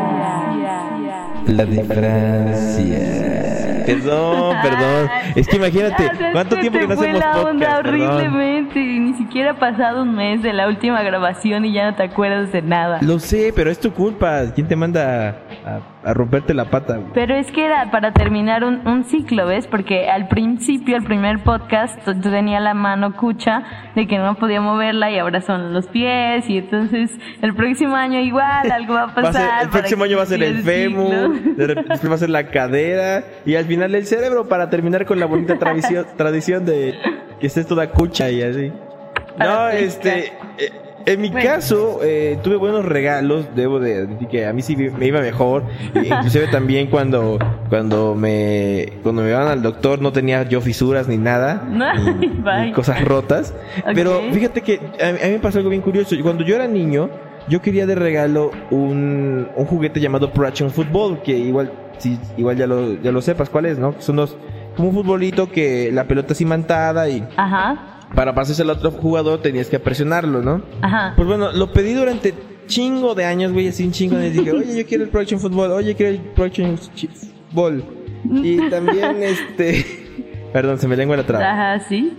La 1.47 1.63
de 1.63 1.81
Francia. 1.85 3.72
Perdón, 3.85 4.55
perdón. 4.61 5.09
Es 5.35 5.47
que 5.47 5.55
imagínate, 5.57 6.11
¿cuánto 6.31 6.57
tiempo 6.57 6.79
que 6.79 6.87
no 6.87 6.93
hacemos 6.93 7.23
podcast? 7.23 7.81
Perdón. 7.83 8.62
Y 8.79 8.99
ni 8.99 9.13
siquiera 9.13 9.51
ha 9.51 9.59
pasado 9.59 10.03
un 10.03 10.15
mes 10.15 10.41
de 10.41 10.53
la 10.53 10.67
última 10.67 11.01
grabación 11.03 11.65
y 11.65 11.73
ya 11.73 11.89
no 11.91 11.95
te 11.95 12.03
acuerdas 12.03 12.51
de 12.51 12.61
nada. 12.61 12.99
Lo 13.01 13.19
sé, 13.19 13.51
pero 13.55 13.69
es 13.71 13.79
tu 13.79 13.91
culpa. 13.93 14.41
¿Quién 14.55 14.67
te 14.67 14.75
manda 14.75 15.35
a, 15.65 15.79
a 16.09 16.13
romperte 16.13 16.53
la 16.53 16.65
pata? 16.65 16.97
güey? 16.97 17.11
Pero 17.13 17.35
es 17.35 17.51
que 17.51 17.65
era 17.65 17.91
para 17.91 18.11
terminar 18.13 18.63
un, 18.63 18.85
un 18.87 19.03
ciclo, 19.03 19.45
¿ves? 19.47 19.67
Porque 19.67 20.09
al 20.09 20.27
principio, 20.27 20.95
el 20.97 21.03
primer 21.03 21.43
podcast, 21.43 21.99
tú 22.03 22.13
tenía 22.21 22.59
la 22.59 22.73
mano 22.73 23.15
cucha 23.15 23.63
de 23.95 24.07
que 24.07 24.17
no 24.17 24.35
podía 24.35 24.61
moverla 24.61 25.11
y 25.11 25.17
ahora 25.19 25.41
son 25.41 25.73
los 25.73 25.87
pies 25.87 26.49
y 26.49 26.57
entonces 26.59 27.11
el 27.41 27.53
próximo 27.55 27.95
año 27.95 28.19
igual 28.19 28.71
algo 28.71 28.93
va 28.95 29.01
a 29.03 29.05
Va 29.07 29.13
pasar. 29.13 29.41
a 29.41 29.53
ser- 29.59 29.63
el 29.63 29.69
próximo 29.69 30.03
año 30.03 30.17
va 30.17 30.23
a 30.23 30.27
ser 30.27 30.43
el 30.43 30.57
fémur, 30.63 31.33
después 31.57 32.09
va 32.11 32.15
a 32.15 32.17
ser 32.17 32.29
la 32.29 32.47
cadera 32.47 33.23
y 33.45 33.55
al 33.55 33.65
final 33.65 33.93
el 33.95 34.05
cerebro 34.05 34.47
para 34.47 34.69
terminar 34.69 35.05
con 35.05 35.19
la 35.19 35.25
bonita 35.25 35.55
tradición, 35.59 36.05
tradición 36.17 36.65
de 36.65 36.95
que 37.43 37.47
estés 37.47 37.67
toda 37.67 37.89
cucha 37.89 38.31
y 38.31 38.41
así. 38.41 38.71
No, 39.37 39.67
este, 39.67 40.27
eh, 40.57 40.71
en 41.05 41.19
mi 41.19 41.27
Bueno. 41.27 41.45
caso 41.45 41.99
eh, 42.01 42.39
tuve 42.41 42.55
buenos 42.55 42.85
regalos, 42.85 43.47
debo 43.53 43.81
de 43.81 44.07
decir 44.07 44.29
que 44.29 44.45
a 44.45 44.53
mí 44.53 44.61
sí 44.61 44.77
me 44.77 45.05
iba 45.05 45.19
mejor, 45.19 45.65
inclusive 45.93 46.47
también 46.47 46.87
cuando 46.87 47.37
cuando 47.67 48.15
me 48.15 48.93
cuando 49.03 49.23
me 49.23 49.29
iban 49.31 49.49
al 49.49 49.61
doctor 49.61 50.01
no 50.01 50.13
tenía 50.13 50.43
yo 50.43 50.61
fisuras 50.61 51.09
ni 51.09 51.17
nada, 51.17 51.67
ni, 52.21 52.27
ni 52.27 52.71
cosas 52.71 53.03
rotas, 53.03 53.53
pero 53.93 54.21
fíjate 54.31 54.61
que 54.61 54.79
a 55.01 55.11
mí, 55.11 55.33
me 55.33 55.39
pasó 55.39 55.57
algo 55.57 55.69
bien 55.69 55.81
curioso. 55.81 56.15
Cuando 56.23 56.45
yo 56.45 56.55
era 56.55 56.69
niño, 56.69 57.09
yo 57.49 57.61
quería 57.61 57.85
de 57.85 57.95
regalo 57.95 58.51
un, 58.71 59.49
un 59.53 59.65
juguete 59.65 59.99
llamado 59.99 60.31
Pro 60.31 60.47
Action 60.47 60.71
Football, 60.71 61.21
que 61.23 61.37
igual, 61.37 61.73
igual 62.37 62.55
ya 62.55 62.67
lo, 62.67 63.01
ya 63.01 63.11
lo 63.11 63.21
sepas 63.21 63.49
cuál 63.49 63.65
es, 63.65 63.77
¿no? 63.77 63.95
Son 63.99 64.15
como 64.15 64.37
un 64.77 64.93
futbolito 64.93 65.49
que 65.51 65.91
la 65.91 66.05
pelota 66.07 66.33
es 66.33 66.41
imantada 66.41 67.07
y 67.09 67.25
Ajá, 67.37 67.99
para 68.15 68.33
pasarse 68.35 68.61
al 68.61 68.69
otro 68.69 68.91
jugador 68.91 69.41
tenías 69.41 69.67
que 69.67 69.79
presionarlo, 69.79 70.41
¿no? 70.41 70.61
ajá. 70.81 71.13
Pues 71.15 71.27
bueno, 71.27 71.51
lo 71.51 71.71
pedí 71.73 71.93
durante 71.93 72.33
chingo 72.67 73.13
de 73.15 73.25
años, 73.25 73.51
güey, 73.51 73.67
así 73.67 73.83
un 73.83 73.91
chingo 73.91 74.17
de 74.17 74.29
dije, 74.31 74.51
oye, 74.51 74.77
yo 74.77 74.85
quiero 74.87 75.03
el 75.03 75.09
Pro 75.09 75.21
Action 75.21 75.39
Football, 75.39 75.71
oye, 75.71 75.95
quiero 75.95 76.11
el 76.13 76.19
Pro 76.19 76.45
Action 76.45 76.77
Chi- 76.95 77.09
Football. 77.51 77.83
Y 78.43 78.57
también, 78.69 79.21
este... 79.23 79.85
Perdón, 80.53 80.77
se 80.77 80.87
me 80.87 80.95
lengua 80.95 81.17
la 81.17 81.23
traba. 81.25 81.51
Ajá, 81.51 81.85
sí. 81.89 82.13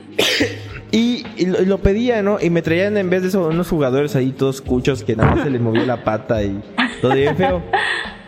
Y, 0.91 1.25
y 1.37 1.47
lo, 1.47 1.63
y 1.63 1.67
lo 1.67 1.79
pedía, 1.79 2.21
¿no? 2.23 2.39
Y 2.41 2.51
me 2.51 2.63
traían 2.63 2.97
en 2.97 3.09
vez 3.09 3.23
de 3.23 3.29
eso 3.29 3.47
unos 3.49 3.69
jugadores 3.69 4.17
ahí 4.17 4.33
todos 4.33 4.61
cuchos 4.61 5.05
que 5.05 5.15
nada 5.17 5.35
más 5.37 5.45
se 5.45 5.51
les 5.51 5.61
movía 5.61 5.87
la 5.87 6.03
pata 6.05 6.43
y 6.43 6.61
todo 7.01 7.15
bien 7.15 7.37
feo. 7.37 7.63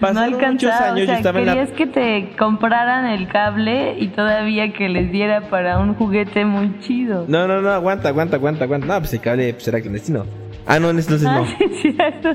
Pasaron 0.01 0.39
no 0.41 0.49
muchos 0.53 0.71
años, 0.73 1.03
o 1.03 1.05
sea, 1.07 1.07
yo 1.07 1.13
estaba 1.15 1.39
en 1.41 1.47
la- 1.47 1.53
querías 1.55 1.71
que 1.73 1.87
te 1.87 2.37
compraran 2.39 3.07
el 3.07 3.29
cable 3.29 3.97
y 3.99 4.09
todavía 4.09 4.73
que 4.73 4.89
les 4.89 5.11
diera 5.11 5.49
para 5.49 5.79
un 5.79 5.95
juguete 5.95 6.45
muy 6.45 6.79
chido. 6.81 7.25
No, 7.29 7.47
no, 7.49 7.63
no, 7.63 7.71
aguanta, 7.71 8.09
aguanta, 8.09 8.37
aguanta, 8.37 8.65
aguanta. 8.65 8.87
No, 8.87 8.99
pues 8.99 9.13
el 9.15 9.21
cable 9.21 9.53
pues, 9.55 9.67
era 9.69 9.81
clandestino. 9.81 10.25
Ah, 10.67 10.79
no, 10.81 10.91
entonces 10.91 11.25
Ah, 11.27 11.39
no. 11.39 11.47
sí, 11.59 11.65
es 11.89 11.95
cierto. 11.97 12.35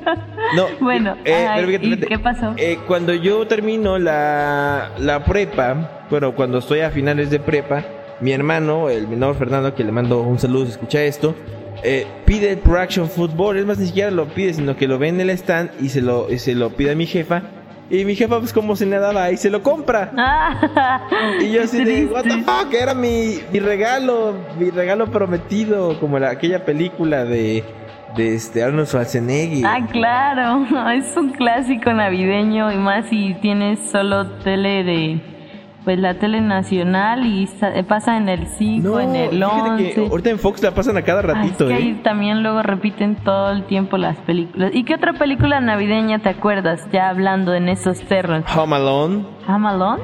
No, 0.55 0.65
Bueno, 0.79 1.15
eh, 1.25 1.45
ajá, 1.45 1.55
pero 1.55 1.67
fíjate, 1.67 1.87
¿y 1.87 1.97
qué 1.97 2.19
pasó? 2.19 2.53
eh, 2.57 2.79
cuando 2.87 3.13
yo 3.13 3.45
termino 3.45 3.97
la, 3.99 4.89
la 4.97 5.23
prepa, 5.23 6.05
bueno, 6.09 6.33
cuando 6.33 6.59
estoy 6.59 6.79
a 6.79 6.89
finales 6.91 7.29
de 7.29 7.39
prepa, 7.39 7.83
mi 8.21 8.31
hermano, 8.31 8.89
el 8.89 9.07
menor 9.07 9.35
Fernando, 9.35 9.73
que 9.75 9.83
le 9.83 9.91
mando 9.91 10.21
un 10.21 10.39
saludo 10.39 10.65
si 10.65 10.71
escucha 10.71 11.01
esto, 11.03 11.35
eh, 11.83 12.07
pide 12.25 12.51
el 12.51 12.57
Pro 12.59 12.79
Action 12.79 13.09
Football. 13.09 13.57
Es 13.57 13.65
más, 13.65 13.77
ni 13.77 13.87
siquiera 13.87 14.11
lo 14.11 14.27
pide, 14.27 14.53
sino 14.53 14.75
que 14.75 14.87
lo 14.87 14.97
ve 14.99 15.09
en 15.09 15.19
el 15.21 15.29
stand 15.31 15.71
y 15.81 15.89
se 15.89 16.01
lo, 16.01 16.31
y 16.31 16.39
se 16.39 16.55
lo 16.55 16.69
pide 16.71 16.91
a 16.91 16.95
mi 16.95 17.05
jefa. 17.05 17.43
Y 17.89 18.05
mi 18.05 18.15
jefa, 18.15 18.39
pues, 18.39 18.53
como 18.53 18.77
se 18.77 18.85
le 18.85 18.97
daba, 18.99 19.31
y 19.31 19.37
se 19.37 19.49
lo 19.49 19.61
compra. 19.61 20.13
Ah, 20.17 21.09
Y 21.41 21.51
yo 21.51 21.63
así 21.63 21.83
qué 21.83 21.85
de, 21.85 22.05
what 22.05 22.23
the 22.23 22.41
fuck, 22.43 22.73
era 22.73 22.93
mi, 22.93 23.39
mi 23.51 23.59
regalo, 23.59 24.33
mi 24.57 24.69
regalo 24.69 25.07
prometido, 25.07 25.99
como 25.99 26.17
la, 26.17 26.29
aquella 26.29 26.63
película 26.63 27.25
de, 27.25 27.65
de 28.15 28.35
este 28.35 28.63
Arnold 28.63 28.87
Schwarzenegger. 28.87 29.65
Ah, 29.65 29.85
claro, 29.91 30.65
es 30.91 31.17
un 31.17 31.31
clásico 31.31 31.91
navideño 31.91 32.71
y 32.71 32.77
más 32.77 33.07
si 33.09 33.33
tienes 33.41 33.79
solo 33.91 34.25
tele 34.39 34.85
de, 34.85 35.21
pues 35.83 35.97
la 35.99 36.13
tele 36.15 36.41
nacional 36.41 37.25
y 37.25 37.47
sa- 37.47 37.71
pasa 37.87 38.17
en 38.17 38.29
el 38.29 38.45
5, 38.47 38.99
en 38.99 39.15
el 39.15 39.29
fíjate 39.31 39.93
que 39.93 39.99
11. 40.01 40.07
ahorita 40.11 40.29
en 40.29 40.39
Fox 40.39 40.61
la 40.63 40.71
pasan 40.71 40.97
a 40.97 41.01
cada 41.01 41.19
Ah, 41.19 41.23
ratito, 41.23 41.69
es 41.69 41.75
que 41.77 41.83
¿eh? 41.83 41.87
ahí 41.87 41.93
también 42.03 42.43
luego 42.43 42.61
repiten 42.61 43.15
todo 43.15 43.51
el 43.51 43.63
tiempo 43.65 43.97
las 43.97 44.17
películas. 44.17 44.71
¿Y 44.73 44.83
qué 44.83 44.95
otra 44.95 45.13
película 45.13 45.59
navideña 45.59 46.19
te 46.19 46.29
acuerdas? 46.29 46.87
Ya 46.91 47.09
hablando 47.09 47.53
en 47.53 47.69
esos 47.69 47.99
terros. 48.01 48.43
Home 48.55 48.75
Alone, 48.75 49.25
¿Amalón? 49.47 49.99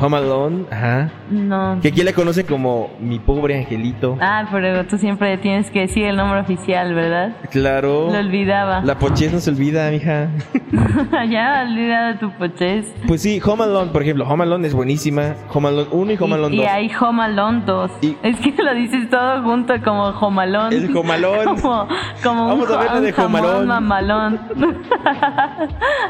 Home 0.00 0.16
Alone, 0.16 0.64
ajá. 0.70 1.10
No. 1.30 1.78
Que 1.80 1.88
aquí 1.88 2.02
le 2.02 2.12
conocen 2.12 2.46
como 2.46 2.90
mi 3.00 3.18
pobre 3.18 3.58
angelito. 3.58 4.16
Ah, 4.20 4.44
pero 4.50 4.84
tú 4.86 4.98
siempre 4.98 5.36
tienes 5.38 5.70
que 5.70 5.80
decir 5.80 6.04
el 6.06 6.16
nombre 6.16 6.40
oficial, 6.40 6.94
¿verdad? 6.94 7.32
Claro. 7.50 8.08
Lo 8.10 8.18
olvidaba. 8.18 8.80
La 8.82 8.98
pochez 8.98 9.32
no 9.32 9.38
se 9.38 9.50
olvida, 9.50 9.90
mija. 9.90 10.28
ya 11.30 11.64
olvidado 11.68 12.18
tu 12.18 12.30
pochez. 12.32 12.92
Pues 13.06 13.22
sí, 13.22 13.40
Home 13.44 13.64
Alone, 13.64 13.90
por 13.92 14.02
ejemplo, 14.02 14.26
Home 14.28 14.44
Alone 14.44 14.66
es 14.66 14.74
buenísima. 14.74 15.34
Home 15.52 15.68
Alone 15.68 15.88
1 15.92 16.12
y 16.12 16.16
Home 16.20 16.34
Alone 16.34 16.54
y, 16.54 16.58
2. 16.58 16.64
y 16.66 16.68
hay 16.68 16.90
Home 17.00 17.22
Alone 17.22 17.62
2. 17.66 17.90
Y- 18.02 18.16
Es 18.22 18.36
que 18.40 18.62
lo 18.62 18.74
dices 18.74 19.08
todo 19.10 19.42
junto 19.42 19.74
como 19.82 20.04
Home 20.08 20.42
Alone. 20.42 20.76
El 20.76 20.96
Home 20.96 21.12
Alone. 21.14 21.44
Como, 21.62 21.88
como 22.22 22.46
Vamos 22.48 22.68
un, 22.68 22.74
a 22.74 22.78
verla 22.78 22.96
un 22.98 23.04
de 23.04 23.14
Home 23.22 23.38
Alone. 23.38 23.66
mamalón. 23.66 24.40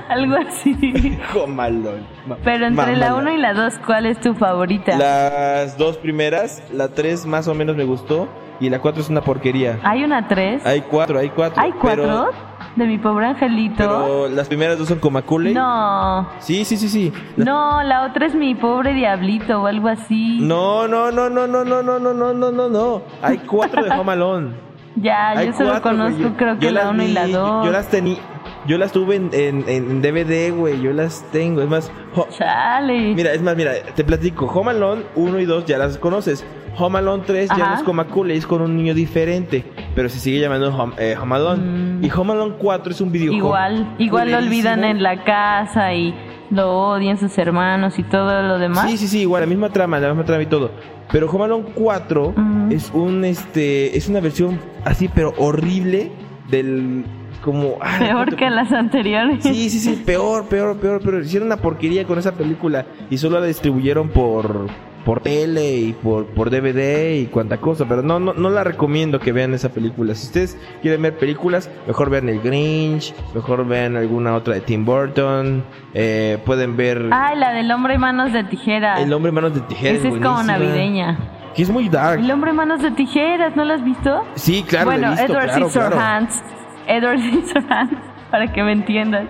Algo 0.09 0.37
así. 0.37 1.19
Home 1.35 1.63
Alone. 1.63 2.03
Ma- 2.27 2.37
Pero 2.45 2.67
entre 2.67 2.97
la 2.97 3.11
mamala. 3.11 3.31
1 3.31 3.39
y 3.39 3.41
la 3.41 3.55
2, 3.55 3.72
¿cuál 3.87 4.07
es 4.07 4.21
tu 4.21 4.35
favorita? 4.35 4.97
Las 4.97 5.77
dos 5.79 5.97
primeras, 5.99 6.63
la 6.73 6.89
3 6.89 7.27
más 7.27 7.49
o 7.49 7.55
menos 7.55 7.77
me 7.77 7.85
gustó 7.85 8.29
y 8.61 8.71
la 8.71 8.81
4 8.81 9.03
es 9.03 9.09
una 9.09 9.21
porquería. 9.23 9.79
¿Hay 9.83 10.05
una 10.05 10.29
3? 10.29 10.65
Hay 10.67 10.83
4, 10.83 11.19
hay 11.19 11.29
4. 11.31 11.63
¿Hay 11.63 11.73
4? 11.73 12.31
¿De 12.77 12.87
mi 12.87 12.97
pobre 12.97 13.27
angelito? 13.27 13.75
Pero 13.77 14.29
las 14.29 14.49
primeras 14.49 14.79
dos 14.79 14.89
son 14.89 14.99
como 14.99 15.15
Macaulay. 15.19 15.53
No. 15.53 16.27
Sí, 16.39 16.65
sí, 16.65 16.77
sí, 16.77 16.89
sí. 16.89 17.13
La- 17.37 17.45
No, 17.45 17.83
la 17.83 18.05
otra 18.07 18.27
es 18.27 18.35
mi 18.35 18.55
pobre 18.55 18.95
diablito 18.95 19.61
o 19.63 19.67
algo 19.67 19.89
así. 19.89 20.39
No, 20.41 20.89
no, 20.89 21.11
no, 21.11 21.29
no, 21.29 21.47
no, 21.47 21.65
no, 21.65 21.83
no, 21.83 21.99
no, 21.99 22.15
no, 22.15 22.33
no, 22.33 22.51
no, 22.51 22.69
no. 22.69 23.03
Hay 23.21 23.39
4 23.39 23.85
de 23.85 23.91
Home 23.91 24.13
Alone. 24.13 24.73
Ya, 24.97 25.31
Hay 25.31 25.47
yo 25.49 25.53
solo 25.55 25.71
cuatro, 25.71 25.91
conozco 25.91 26.19
güey. 26.19 26.33
Creo 26.35 26.59
que 26.59 26.67
yo 26.67 26.71
la 26.73 26.85
las 26.85 26.91
1 26.93 27.03
y 27.03 27.09
la 27.13 27.25
vi, 27.25 27.33
2. 27.33 27.65
Yo 27.67 27.73
las 27.73 27.89
tenía. 27.89 28.19
Yo 28.67 28.79
las 28.79 28.93
tuve 28.93 29.17
en, 29.17 29.31
en, 29.33 29.65
en 29.69 30.03
DVD, 30.03 30.53
güey. 30.57 30.81
Yo 30.81 30.93
las 30.93 31.25
tengo. 31.33 31.63
Es 31.63 31.69
más, 31.69 31.91
ho- 32.15 32.29
Chale. 32.31 33.15
mira, 33.15 33.33
es 33.33 33.43
más, 33.43 33.57
mira, 33.57 33.73
te 33.95 34.05
platico. 34.05 34.47
Home 34.47 34.71
Alone 34.71 35.03
1 35.17 35.41
y 35.41 35.45
2 35.45 35.67
ya 35.67 35.79
las 35.79 35.99
conoces. 35.99 36.45
Home 36.79 36.99
Alone 37.01 37.25
3 37.27 37.51
ya 37.51 37.69
no 37.69 37.75
es 37.75 37.83
con 37.83 37.97
Macaulay, 37.97 38.39
es 38.39 38.47
con 38.47 38.63
un 38.63 38.77
niño 38.77 38.95
diferente. 38.95 39.65
Pero 39.95 40.09
se 40.09 40.19
sigue 40.19 40.41
llamando 40.41 40.75
Home, 40.75 40.95
eh, 40.97 41.17
Home 41.21 41.35
Alone. 41.37 41.63
Mm. 42.01 42.05
Y 42.05 42.11
Home 42.11 42.33
Alone 42.33 42.55
4 42.59 42.93
es 42.93 43.01
un 43.01 43.13
videojuego. 43.13 43.47
Igual, 43.49 43.95
igual 43.99 44.31
lo 44.31 44.39
olvidan 44.39 44.85
en 44.85 45.03
la 45.03 45.23
casa 45.25 45.93
y 45.93 46.15
lo 46.51 46.71
odian 46.93 47.19
sus 47.19 47.37
hermanos 47.39 47.99
y 47.99 48.03
todo 48.05 48.43
lo 48.43 48.59
demás. 48.59 48.91
Sí, 48.91 48.97
sí, 48.97 49.09
sí, 49.09 49.21
igual, 49.23 49.43
la 49.43 49.47
misma 49.49 49.71
trama, 49.71 49.99
la 49.99 50.09
misma 50.09 50.25
trama 50.25 50.43
y 50.43 50.47
todo. 50.47 50.71
Pero 51.11 51.29
Home 51.31 51.45
Alone 51.45 51.65
4 51.75 52.27
Ujú. 52.29 52.41
es 52.71 52.91
un 52.95 53.25
este 53.27 53.95
es 53.97 54.09
una 54.09 54.21
versión 54.21 54.59
así 54.85 55.09
pero 55.15 55.35
horrible 55.37 56.11
del 56.49 57.05
como 57.43 57.77
ah, 57.81 57.97
Peor 57.99 58.15
¿cuánto- 58.15 58.37
que 58.37 58.51
las 58.51 58.73
anteriores. 58.73 59.43
Sí, 59.43 59.69
sí, 59.69 59.79
sí, 59.79 60.03
peor, 60.05 60.47
peor, 60.47 60.77
peor, 60.79 61.01
pero 61.05 61.21
hicieron 61.21 61.49
una 61.49 61.59
porquería 61.59 62.05
con 62.07 62.19
esa 62.19 62.33
película 62.33 62.87
y 63.11 63.19
solo 63.19 63.41
la 63.41 63.47
distribuyeron 63.47 64.09
por 64.09 64.69
por 65.05 65.21
tele 65.21 65.75
y 65.75 65.93
por, 65.93 66.27
por 66.27 66.51
DVD 66.51 67.17
y 67.17 67.27
cuanta 67.27 67.57
cosa, 67.57 67.87
pero 67.89 68.03
no, 68.03 68.21
no, 68.21 68.35
no 68.35 68.51
la 68.51 68.63
recomiendo 68.65 69.19
que 69.19 69.33
vean 69.33 69.55
esa 69.55 69.71
película. 69.71 70.15
Si 70.15 70.27
ustedes 70.27 70.57
quieren 70.81 71.03
ver 71.03 71.17
películas, 71.17 71.71
mejor 71.87 72.11
vean 72.11 72.29
El 72.29 72.41
Grinch, 72.41 73.15
mejor 73.35 73.67
vean 73.67 73.97
alguna 73.97 74.35
otra 74.35 74.55
de 74.55 74.61
Tim 74.61 74.85
Burton, 74.85 75.65
eh, 75.95 76.39
pueden 76.45 76.77
ver 76.77 77.09
Ay, 77.11 77.37
la 77.37 77.53
del 77.53 77.71
hombre 77.73 77.99
manos 77.99 78.33
de 78.33 78.45
tijeras. 78.45 79.01
El 79.01 79.13
Hombre 79.13 79.33
Manos 79.33 79.55
de 79.55 79.61
Tijeras. 79.63 79.99
Esa 79.99 80.09
es 80.09 80.15
como 80.15 80.43
navideña. 80.43 81.19
Que 81.55 81.63
es 81.63 81.71
muy 81.71 81.89
dark. 81.89 82.19
El 82.21 82.31
hombre 82.31 82.53
manos 82.53 82.81
de 82.81 82.91
tijeras, 82.93 83.55
¿no 83.57 83.65
lo 83.65 83.75
has 83.75 83.85
visto? 83.85 84.25
Sí, 84.37 84.65
claro, 84.67 84.87
bueno, 84.87 85.09
lo 85.09 85.15
he 85.15 85.17
visto, 85.17 85.33
Edward 85.33 85.49
claro, 85.49 85.69
claro. 85.69 85.97
Edward 86.87 87.19
Scissorhands, 87.21 87.97
para 88.31 88.53
que 88.53 88.63
me 88.63 88.73
entiendas. 88.73 89.27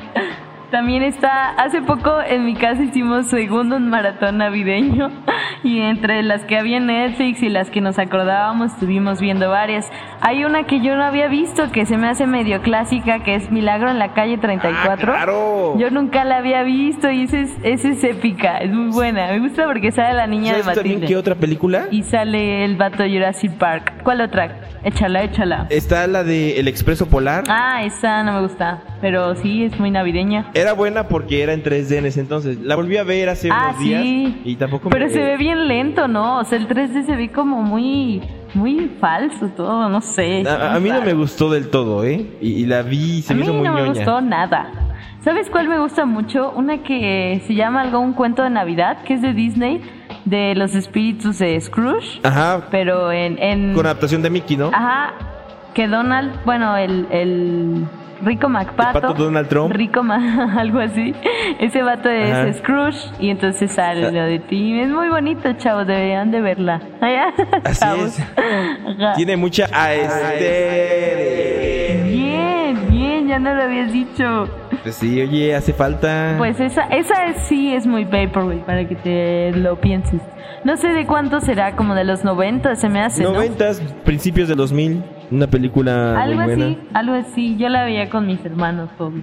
También 0.70 1.02
está, 1.02 1.50
hace 1.50 1.82
poco 1.82 2.22
en 2.26 2.46
mi 2.46 2.54
casa 2.54 2.82
hicimos 2.82 3.26
segundo 3.26 3.76
un 3.76 3.90
maratón 3.90 4.38
navideño 4.38 5.10
y 5.62 5.82
entre 5.82 6.22
las 6.22 6.44
que 6.46 6.56
había 6.56 6.78
en 6.78 6.86
Netflix 6.86 7.42
y 7.42 7.50
las 7.50 7.68
que 7.68 7.82
nos 7.82 7.98
acordábamos 7.98 8.72
estuvimos 8.72 9.20
viendo 9.20 9.50
varias. 9.50 9.86
Hay 10.22 10.46
una 10.46 10.64
que 10.64 10.80
yo 10.80 10.96
no 10.96 11.04
había 11.04 11.28
visto 11.28 11.70
que 11.72 11.84
se 11.84 11.98
me 11.98 12.08
hace 12.08 12.26
medio 12.26 12.62
clásica 12.62 13.22
que 13.22 13.34
es 13.34 13.50
Milagro 13.50 13.90
en 13.90 13.98
la 13.98 14.14
calle 14.14 14.38
34. 14.38 15.12
Ah, 15.12 15.16
claro. 15.16 15.78
Yo 15.78 15.90
nunca 15.90 16.24
la 16.24 16.38
había 16.38 16.62
visto 16.62 17.10
y 17.10 17.24
esa 17.24 17.40
es, 17.40 17.50
esa 17.62 17.88
es 17.90 18.02
épica, 18.02 18.56
es 18.56 18.72
muy 18.72 18.90
buena. 18.92 19.26
Me 19.26 19.40
gusta 19.40 19.66
porque 19.66 19.92
sale 19.92 20.14
la 20.14 20.26
niña 20.26 20.54
de 20.54 20.62
¿Sabes 20.62 20.76
también 20.76 21.00
Matilde. 21.00 21.06
qué 21.06 21.16
otra 21.18 21.34
película? 21.34 21.84
Y 21.90 22.02
sale 22.04 22.64
el 22.64 22.76
vato 22.76 23.04
Jurassic 23.06 23.52
Park. 23.58 23.92
¿Cuál 24.02 24.22
otra? 24.22 24.56
Échala, 24.84 25.22
échala. 25.24 25.66
Está 25.70 26.06
la 26.08 26.24
de 26.24 26.58
El 26.58 26.66
Expreso 26.68 27.06
Polar. 27.06 27.44
Ah, 27.48 27.84
esa 27.84 28.22
no 28.24 28.32
me 28.34 28.40
gusta. 28.42 28.82
Pero 29.00 29.34
sí, 29.36 29.64
es 29.64 29.78
muy 29.78 29.90
navideña. 29.90 30.50
Era 30.54 30.72
buena 30.72 31.08
porque 31.08 31.42
era 31.42 31.52
en 31.52 31.62
3D 31.62 31.98
en 31.98 32.06
ese 32.06 32.20
entonces. 32.20 32.58
La 32.60 32.74
volví 32.76 32.96
a 32.96 33.04
ver 33.04 33.28
hace 33.28 33.48
Ah, 33.52 33.68
unos 33.70 33.78
días 33.80 34.02
sí. 34.02 34.40
y 34.44 34.56
tampoco 34.56 34.90
Pero 34.90 35.06
me... 35.06 35.10
se 35.12 35.20
ve 35.20 35.36
bien 35.36 35.68
lento, 35.68 36.08
¿no? 36.08 36.38
O 36.40 36.44
sea, 36.44 36.58
el 36.58 36.66
3D 36.66 37.06
se 37.06 37.14
ve 37.16 37.30
como 37.30 37.62
muy, 37.62 38.22
muy 38.54 38.90
falso 39.00 39.46
todo, 39.56 39.88
no 39.88 40.00
sé. 40.00 40.42
A, 40.48 40.74
a 40.74 40.80
mí 40.80 40.88
no 40.90 41.00
me 41.02 41.12
gustó 41.14 41.48
del 41.50 41.68
todo, 41.70 42.04
¿eh? 42.04 42.26
Y, 42.40 42.52
y 42.62 42.66
la 42.66 42.82
vi 42.82 43.18
y 43.18 43.22
se 43.22 43.32
A 43.32 43.36
me 43.36 43.42
mí 43.42 43.46
hizo 43.46 43.54
muy 43.54 43.66
no 43.68 43.74
me 43.74 43.86
gustó 43.88 44.20
nada. 44.20 44.70
¿Sabes 45.20 45.48
cuál 45.50 45.68
me 45.68 45.78
gusta 45.78 46.04
mucho? 46.04 46.50
Una 46.56 46.78
que 46.82 47.40
se 47.46 47.54
llama 47.54 47.82
algo 47.82 48.00
un 48.00 48.12
cuento 48.14 48.42
de 48.42 48.50
Navidad, 48.50 49.04
que 49.04 49.14
es 49.14 49.22
de 49.22 49.32
Disney, 49.32 49.80
de 50.24 50.54
los 50.54 50.74
espíritus 50.74 51.38
de 51.38 51.60
Scrooge, 51.60 52.20
Ajá, 52.22 52.62
pero 52.70 53.10
en... 53.12 53.38
en... 53.42 53.74
con 53.74 53.86
adaptación 53.86 54.22
de 54.22 54.30
Mickey, 54.30 54.56
¿no? 54.56 54.68
Ajá, 54.72 55.14
que 55.74 55.88
Donald, 55.88 56.32
bueno, 56.44 56.76
el, 56.76 57.06
el 57.10 57.84
Rico 58.24 58.48
MacPato. 58.48 58.98
El 58.98 59.02
pato 59.02 59.14
Donald 59.24 59.48
Trump. 59.48 59.72
Rico 59.74 60.02
Ma- 60.04 60.54
algo 60.58 60.78
así. 60.78 61.12
Ese 61.58 61.82
vato 61.82 62.08
es 62.08 62.30
Ajá. 62.32 62.52
Scrooge 62.52 62.98
y 63.18 63.30
entonces 63.30 63.72
sale 63.72 64.12
lo 64.12 64.22
de 64.22 64.38
ti. 64.38 64.78
Es 64.80 64.88
muy 64.90 65.08
bonito, 65.08 65.52
chavos, 65.54 65.86
deberían 65.88 66.30
de 66.30 66.40
verla. 66.40 66.80
Allá, 67.00 67.32
Así 67.64 67.80
chavos. 67.80 68.18
es. 68.18 68.20
Ajá. 68.36 69.14
Tiene 69.16 69.36
mucha 69.36 69.64
aesthetic. 69.72 71.31
Ya 73.32 73.38
no 73.38 73.54
lo 73.54 73.62
habías 73.62 73.90
dicho. 73.90 74.46
Pues 74.82 74.96
sí, 74.96 75.18
oye, 75.18 75.54
hace 75.54 75.72
falta. 75.72 76.34
Pues 76.36 76.60
esa, 76.60 76.82
esa 76.88 77.24
es- 77.28 77.38
sí 77.44 77.72
es 77.74 77.86
muy 77.86 78.04
paperweight 78.04 78.62
para 78.64 78.86
que 78.86 78.94
te 78.94 79.52
lo 79.58 79.80
pienses. 79.80 80.20
No 80.64 80.76
sé 80.76 80.88
de 80.88 81.06
cuánto 81.06 81.40
será, 81.40 81.74
como 81.74 81.94
de 81.94 82.04
los 82.04 82.24
90 82.24 82.76
se 82.76 82.90
me 82.90 83.00
hace, 83.00 83.22
¿no? 83.22 83.32
90 83.32 83.70
principios 84.04 84.48
del 84.48 84.58
2000, 84.58 85.02
una 85.30 85.46
película 85.46 86.20
Algo 86.20 86.34
muy 86.42 86.44
buena. 86.44 86.64
así, 86.66 86.78
algo 86.92 87.14
así. 87.14 87.56
Yo 87.56 87.70
la 87.70 87.84
veía 87.84 88.10
con 88.10 88.26
mis 88.26 88.44
hermanos 88.44 88.90
todos. 88.98 89.14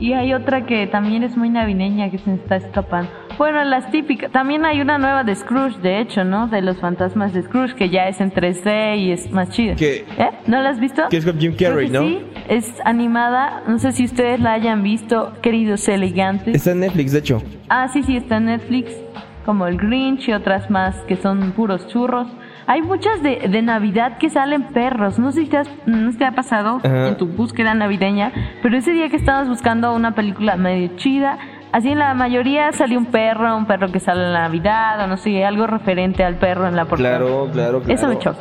Y 0.00 0.14
hay 0.14 0.32
otra 0.34 0.64
que 0.66 0.86
también 0.86 1.22
es 1.22 1.36
muy 1.36 1.50
navideña 1.50 2.10
que 2.10 2.18
se 2.18 2.30
me 2.30 2.36
está 2.36 2.56
escapando. 2.56 3.10
Bueno, 3.36 3.62
las 3.64 3.90
típicas. 3.90 4.32
También 4.32 4.64
hay 4.64 4.80
una 4.80 4.98
nueva 4.98 5.24
de 5.24 5.34
Scrooge, 5.34 5.78
de 5.80 6.00
hecho, 6.00 6.24
¿no? 6.24 6.48
De 6.48 6.60
los 6.62 6.78
fantasmas 6.78 7.32
de 7.32 7.42
Scrooge, 7.42 7.74
que 7.74 7.88
ya 7.90 8.08
es 8.08 8.20
en 8.20 8.30
3D 8.32 8.96
y 8.98 9.12
es 9.12 9.30
más 9.30 9.50
chida. 9.50 9.76
Que- 9.76 10.04
¿Eh? 10.18 10.30
¿No 10.46 10.60
la 10.60 10.70
has 10.70 10.80
visto? 10.80 11.02
Que 11.10 11.18
es 11.18 11.24
con 11.24 11.38
Jim 11.38 11.54
Carrey, 11.54 11.88
¿no? 11.90 12.00
Sí, 12.02 12.18
es 12.48 12.72
animada. 12.84 13.62
No 13.68 13.78
sé 13.78 13.92
si 13.92 14.04
ustedes 14.04 14.40
la 14.40 14.52
hayan 14.54 14.82
visto, 14.82 15.32
queridos 15.42 15.86
elegantes. 15.88 16.54
Está 16.54 16.72
en 16.72 16.80
Netflix, 16.80 17.12
de 17.12 17.18
hecho. 17.18 17.42
Ah, 17.68 17.88
sí, 17.88 18.02
sí, 18.02 18.16
está 18.16 18.38
en 18.38 18.46
Netflix, 18.46 18.94
como 19.46 19.66
el 19.66 19.76
Grinch 19.78 20.28
y 20.28 20.32
otras 20.32 20.70
más 20.70 20.96
que 21.08 21.16
son 21.16 21.52
puros 21.52 21.86
churros. 21.88 22.26
Hay 22.72 22.82
muchas 22.82 23.20
de, 23.20 23.48
de 23.50 23.62
Navidad 23.62 24.18
que 24.18 24.30
salen 24.30 24.62
perros. 24.68 25.18
No 25.18 25.32
sé 25.32 25.40
si 25.42 25.46
te, 25.48 25.56
has- 25.56 25.70
no 25.86 26.06
sé 26.06 26.12
si 26.12 26.18
te 26.18 26.24
ha 26.24 26.30
pasado 26.36 26.76
Ajá. 26.84 27.08
en 27.08 27.16
tu 27.16 27.26
búsqueda 27.26 27.74
navideña, 27.74 28.30
pero 28.62 28.76
ese 28.78 28.92
día 28.92 29.08
que 29.08 29.16
estabas 29.16 29.48
buscando 29.48 29.92
una 29.92 30.14
película 30.14 30.54
medio 30.54 30.90
chida, 30.96 31.36
así 31.72 31.88
en 31.90 31.98
la 31.98 32.14
mayoría 32.14 32.70
sale 32.70 32.96
un 32.96 33.06
perro, 33.06 33.56
un 33.56 33.66
perro 33.66 33.90
que 33.90 33.98
sale 33.98 34.24
en 34.24 34.32
la 34.34 34.42
Navidad 34.42 35.00
o 35.02 35.08
no 35.08 35.16
sé, 35.16 35.44
algo 35.44 35.66
referente 35.66 36.22
al 36.22 36.36
perro 36.36 36.68
en 36.68 36.76
la 36.76 36.84
portada. 36.84 37.18
Claro, 37.18 37.48
claro, 37.52 37.80
claro. 37.80 37.92
Eso 37.92 38.06
me 38.06 38.18
choca. 38.20 38.38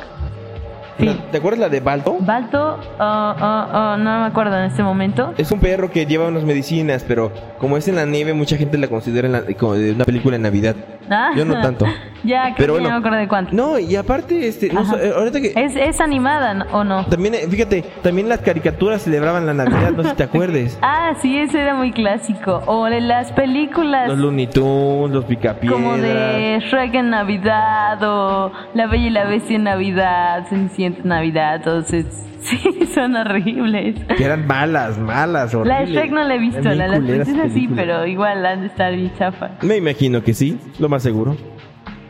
Sí. 0.99 1.17
¿Te 1.31 1.37
acuerdas 1.37 1.61
la 1.61 1.69
de 1.69 1.79
Balto? 1.79 2.17
Balto, 2.19 2.77
oh, 2.99 3.35
oh, 3.41 3.65
oh, 3.73 3.97
no 3.97 4.19
me 4.19 4.25
acuerdo 4.25 4.57
en 4.59 4.65
este 4.65 4.83
momento. 4.83 5.33
Es 5.37 5.49
un 5.51 5.59
perro 5.59 5.89
que 5.89 6.05
lleva 6.05 6.27
unas 6.27 6.43
medicinas, 6.43 7.05
pero 7.07 7.31
como 7.57 7.77
es 7.77 7.87
en 7.87 7.95
la 7.95 8.05
nieve, 8.05 8.33
mucha 8.33 8.57
gente 8.57 8.77
la 8.77 8.89
considera 8.89 9.25
en 9.27 9.31
la- 9.31 9.41
como 9.57 9.73
de 9.75 9.93
una 9.93 10.03
película 10.03 10.35
de 10.37 10.43
Navidad. 10.43 10.75
Ah. 11.09 11.31
Yo 11.35 11.45
no 11.45 11.59
tanto. 11.61 11.85
ya, 12.23 12.53
Pero 12.57 12.73
bueno. 12.73 12.89
no 12.89 12.95
me 12.95 12.99
acuerdo 12.99 13.17
de 13.17 13.27
cuánto. 13.27 13.53
No, 13.55 13.79
y 13.79 13.95
aparte, 13.95 14.47
este, 14.47 14.71
no 14.71 14.81
eh, 14.97 15.13
ahorita 15.15 15.41
que... 15.41 15.53
¿Es, 15.55 15.75
¿Es 15.75 16.01
animada 16.01 16.67
o 16.71 16.83
no? 16.83 17.05
También, 17.05 17.35
eh, 17.35 17.47
fíjate, 17.49 17.83
también 18.01 18.29
las 18.29 18.39
caricaturas 18.39 19.01
celebraban 19.01 19.45
la 19.45 19.53
Navidad, 19.53 19.91
no 19.91 20.03
sé 20.03 20.09
si 20.09 20.15
te 20.15 20.23
acuerdes. 20.29 20.77
Ah, 20.81 21.13
sí, 21.21 21.37
ese 21.37 21.61
era 21.61 21.75
muy 21.75 21.91
clásico. 21.91 22.61
O 22.65 22.85
de 22.85 23.01
las 23.01 23.31
películas 23.31 24.07
Los 24.07 24.17
Looney 24.19 24.47
Tunes, 24.47 25.11
los 25.11 25.25
Picapiedras. 25.25 25.79
como 25.81 25.97
de 25.97 26.59
Shrek 26.69 26.93
en 26.95 27.09
Navidad 27.09 28.01
o 28.03 28.51
La 28.73 28.87
Bella 28.87 29.07
y 29.07 29.09
la 29.09 29.25
Bestia 29.25 29.55
en 29.55 29.63
Navidad, 29.63 30.45
Cenicienta 30.49 31.01
en 31.01 31.07
Navidad, 31.09 31.55
entonces 31.57 32.05
sí, 32.41 32.59
son 32.93 33.15
horribles. 33.15 33.95
Que 34.17 34.23
eran 34.23 34.47
malas, 34.47 34.97
malas, 34.97 35.53
La 35.53 35.59
horribles. 35.59 35.89
de 35.89 35.95
Shrek 35.95 36.11
no 36.11 36.23
la 36.23 36.35
he 36.35 36.39
visto, 36.39 36.61
la 36.61 36.71
de 36.71 36.77
las 36.89 36.99
culeras 36.99 37.27
princesas 37.27 37.53
sí, 37.53 37.69
pero 37.75 38.05
igual 38.07 38.45
han 38.45 38.61
de 38.61 38.67
estar 38.67 38.95
bien 38.95 39.11
chafa. 39.17 39.51
Me 39.61 39.77
imagino 39.77 40.23
que 40.23 40.33
sí, 40.33 40.57
lo 40.79 40.89
más 40.89 41.03
seguro. 41.03 41.35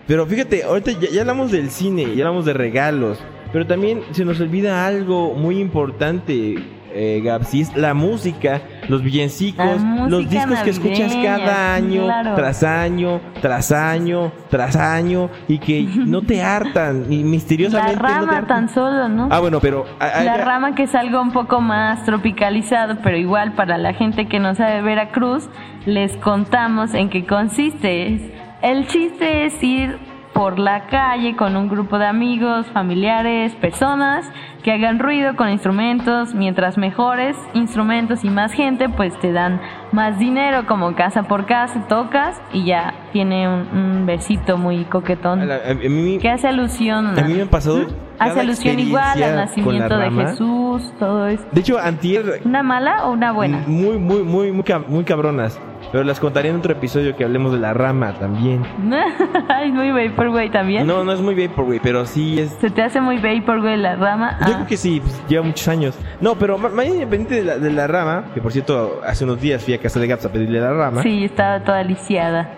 Pero 0.07 0.25
fíjate, 0.25 0.63
ahorita 0.63 0.91
ya, 0.99 1.09
ya 1.09 1.21
hablamos 1.21 1.51
del 1.51 1.69
cine, 1.69 2.15
ya 2.15 2.25
hablamos 2.25 2.45
de 2.45 2.53
regalos, 2.53 3.23
pero 3.51 3.67
también 3.67 4.01
se 4.11 4.25
nos 4.25 4.39
olvida 4.41 4.85
algo 4.87 5.33
muy 5.35 5.59
importante, 5.59 6.55
eh, 6.93 7.39
es 7.53 7.75
la 7.75 7.93
música, 7.93 8.61
los 8.87 9.03
villancicos, 9.03 9.81
La 9.81 10.07
los 10.07 10.29
discos 10.29 10.59
que 10.59 10.69
escuchas 10.69 11.15
cada 11.15 11.75
año, 11.75 12.05
claro. 12.05 12.35
tras 12.35 12.63
año, 12.63 13.21
tras 13.41 13.71
año, 13.71 14.31
tras 14.49 14.75
año, 14.75 15.29
y 15.47 15.59
que 15.59 15.83
no 15.95 16.21
te 16.21 16.41
hartan, 16.41 17.11
y 17.11 17.23
La 17.23 17.29
misteriosamente 17.29 17.95
no 17.95 18.07
te 18.07 18.13
rama 18.13 18.47
tan 18.47 18.69
solo, 18.69 19.09
¿no? 19.09 19.27
Ah, 19.31 19.39
bueno, 19.39 19.59
pero... 19.59 19.85
ah, 19.99 20.23
La 20.23 20.33
ah, 20.33 20.37
rama 20.37 20.75
que 20.75 20.83
es 20.83 20.95
algo 20.95 21.21
un 21.21 21.31
poco 21.31 21.61
más 21.61 22.03
tropicalizado, 22.05 22.97
pero 23.03 23.17
igual 23.17 23.53
para 23.53 23.77
la 23.77 23.93
gente 23.93 24.27
que 24.27 24.39
no 24.39 24.55
sabe 24.55 24.81
Veracruz, 24.81 25.49
les 25.85 26.15
contamos 26.17 26.93
en 26.93 27.09
qué 27.09 27.25
consiste. 27.25 28.33
El 28.61 28.87
chiste 28.87 29.45
es 29.45 29.63
ir 29.63 30.08
por 30.39 30.57
la 30.57 30.85
calle 30.87 31.35
con 31.35 31.57
un 31.57 31.67
grupo 31.67 31.99
de 31.99 32.05
amigos, 32.05 32.65
familiares, 32.67 33.53
personas 33.55 34.25
que 34.63 34.71
hagan 34.71 34.97
ruido 34.97 35.35
con 35.35 35.49
instrumentos, 35.49 36.33
mientras 36.33 36.77
mejores 36.77 37.35
instrumentos 37.53 38.23
y 38.23 38.29
más 38.29 38.53
gente, 38.53 38.87
pues 38.87 39.19
te 39.19 39.33
dan 39.33 39.59
más 39.91 40.17
dinero, 40.17 40.65
como 40.65 40.95
casa 40.95 41.23
por 41.23 41.45
casa, 41.45 41.85
tocas 41.89 42.41
y 42.53 42.63
ya 42.63 42.93
tiene 43.11 43.49
un, 43.49 43.67
un 43.77 44.05
versito 44.05 44.57
muy 44.57 44.85
coquetón 44.85 45.45
la- 45.45 45.55
a- 45.55 45.73
mí- 45.73 46.19
que 46.19 46.29
hace 46.29 46.47
alusión 46.47 47.19
A 47.19 47.21
mí 47.23 47.33
me 47.33 47.41
ha 47.41 47.45
pasado 47.45 47.81
Hace 48.17 48.29
cada 48.29 48.39
alusión 48.41 48.79
igual 48.79 49.21
al 49.21 49.35
nacimiento 49.35 49.97
de. 49.97 50.09
Jesús, 50.11 50.93
todo 50.99 51.27
eso. 51.27 51.43
De 51.51 51.59
hecho, 51.59 51.77
antier 51.77 52.41
¿Una 52.45 52.63
mala 52.63 53.05
o 53.07 53.11
una 53.11 53.33
buena? 53.33 53.63
Muy, 53.67 53.97
muy, 53.97 54.23
muy, 54.23 54.51
muy, 54.53 54.63
cab- 54.63 54.87
muy 54.87 55.03
cabronas. 55.03 55.59
Pero 55.91 56.03
las 56.03 56.19
contaré 56.19 56.49
en 56.49 56.57
otro 56.57 56.71
episodio 56.73 57.15
que 57.15 57.23
hablemos 57.23 57.51
de 57.51 57.59
la 57.59 57.73
rama 57.73 58.13
también. 58.19 58.61
es 59.63 59.73
muy 59.73 59.91
Vaporwave 59.91 60.49
también. 60.51 60.85
No, 60.85 61.03
no 61.03 61.11
es 61.13 61.19
muy 61.19 61.33
Vaporwave, 61.35 61.79
pero 61.81 62.05
sí 62.05 62.39
es. 62.39 62.51
¿Se 62.61 62.69
te 62.69 62.81
hace 62.83 63.01
muy 63.01 63.17
Vaporwave 63.17 63.77
la 63.77 63.95
rama? 63.95 64.37
Yo 64.41 64.45
Ah. 64.49 64.53
creo 64.55 64.67
que 64.67 64.77
sí, 64.77 64.99
pues, 64.99 65.21
lleva 65.27 65.43
muchos 65.43 65.67
años. 65.67 65.97
No, 66.21 66.35
pero 66.35 66.57
más 66.59 66.85
independiente 66.85 67.35
de 67.35 67.43
la, 67.43 67.57
de 67.57 67.71
la 67.71 67.87
rama, 67.87 68.25
que 68.33 68.41
por 68.41 68.51
cierto, 68.51 69.01
hace 69.05 69.23
unos 69.23 69.41
días 69.41 69.63
fui 69.63 69.73
a 69.73 69.79
casa 69.79 69.99
de 69.99 70.07
Gaps 70.07 70.25
a 70.25 70.31
pedirle 70.31 70.59
la 70.59 70.73
rama. 70.73 71.01
Sí, 71.01 71.23
estaba 71.25 71.63
toda 71.63 71.83
lisiada. 71.83 72.55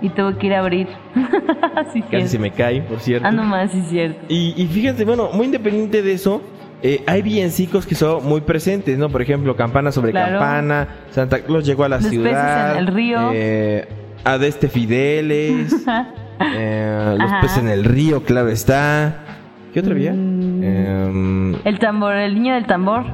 Y 0.00 0.10
tuvo 0.10 0.36
que 0.38 0.46
ir 0.46 0.54
a 0.54 0.60
abrir. 0.60 0.86
sí, 1.92 2.02
Casi 2.02 2.22
se 2.22 2.28
cierto. 2.28 2.38
me 2.40 2.50
cae, 2.52 2.82
por 2.82 3.00
cierto. 3.00 3.26
Ah, 3.26 3.32
no 3.32 3.42
más, 3.44 3.70
sí, 3.72 3.82
cierto. 3.88 4.26
Y, 4.28 4.54
y 4.60 4.66
fíjate, 4.66 5.04
bueno, 5.04 5.30
muy 5.32 5.46
independiente 5.46 6.02
de 6.02 6.12
eso, 6.12 6.40
eh, 6.82 7.02
hay 7.06 7.22
villancicos 7.22 7.86
que 7.86 7.94
son 7.94 8.24
muy 8.24 8.40
presentes, 8.40 8.96
¿no? 8.98 9.08
Por 9.08 9.22
ejemplo, 9.22 9.56
Campana 9.56 9.90
sobre 9.92 10.12
Claro. 10.12 10.38
Campana, 10.38 10.88
Santa 11.10 11.40
Claus 11.40 11.64
llegó 11.66 11.84
a 11.84 11.88
la 11.88 11.96
Los 11.96 12.04
peces 12.06 12.20
ciudad. 12.22 12.72
en 12.72 12.78
el 12.78 12.86
río. 12.86 13.30
Eh, 13.32 13.88
Adeste 14.24 14.68
Fideles. 14.68 15.72
eh, 16.56 17.14
los 17.18 17.30
Ajá. 17.30 17.40
peces 17.40 17.58
en 17.58 17.68
el 17.68 17.84
río, 17.84 18.22
claro 18.22 18.48
está. 18.48 19.24
¿Qué 19.74 19.80
otra 19.80 19.92
había? 19.92 20.12
Mm. 20.12 20.62
Em, 20.62 21.54
El 21.64 21.78
tambor, 21.78 22.14
el 22.14 22.34
niño 22.34 22.54
del 22.54 22.66
tambor. 22.66 23.04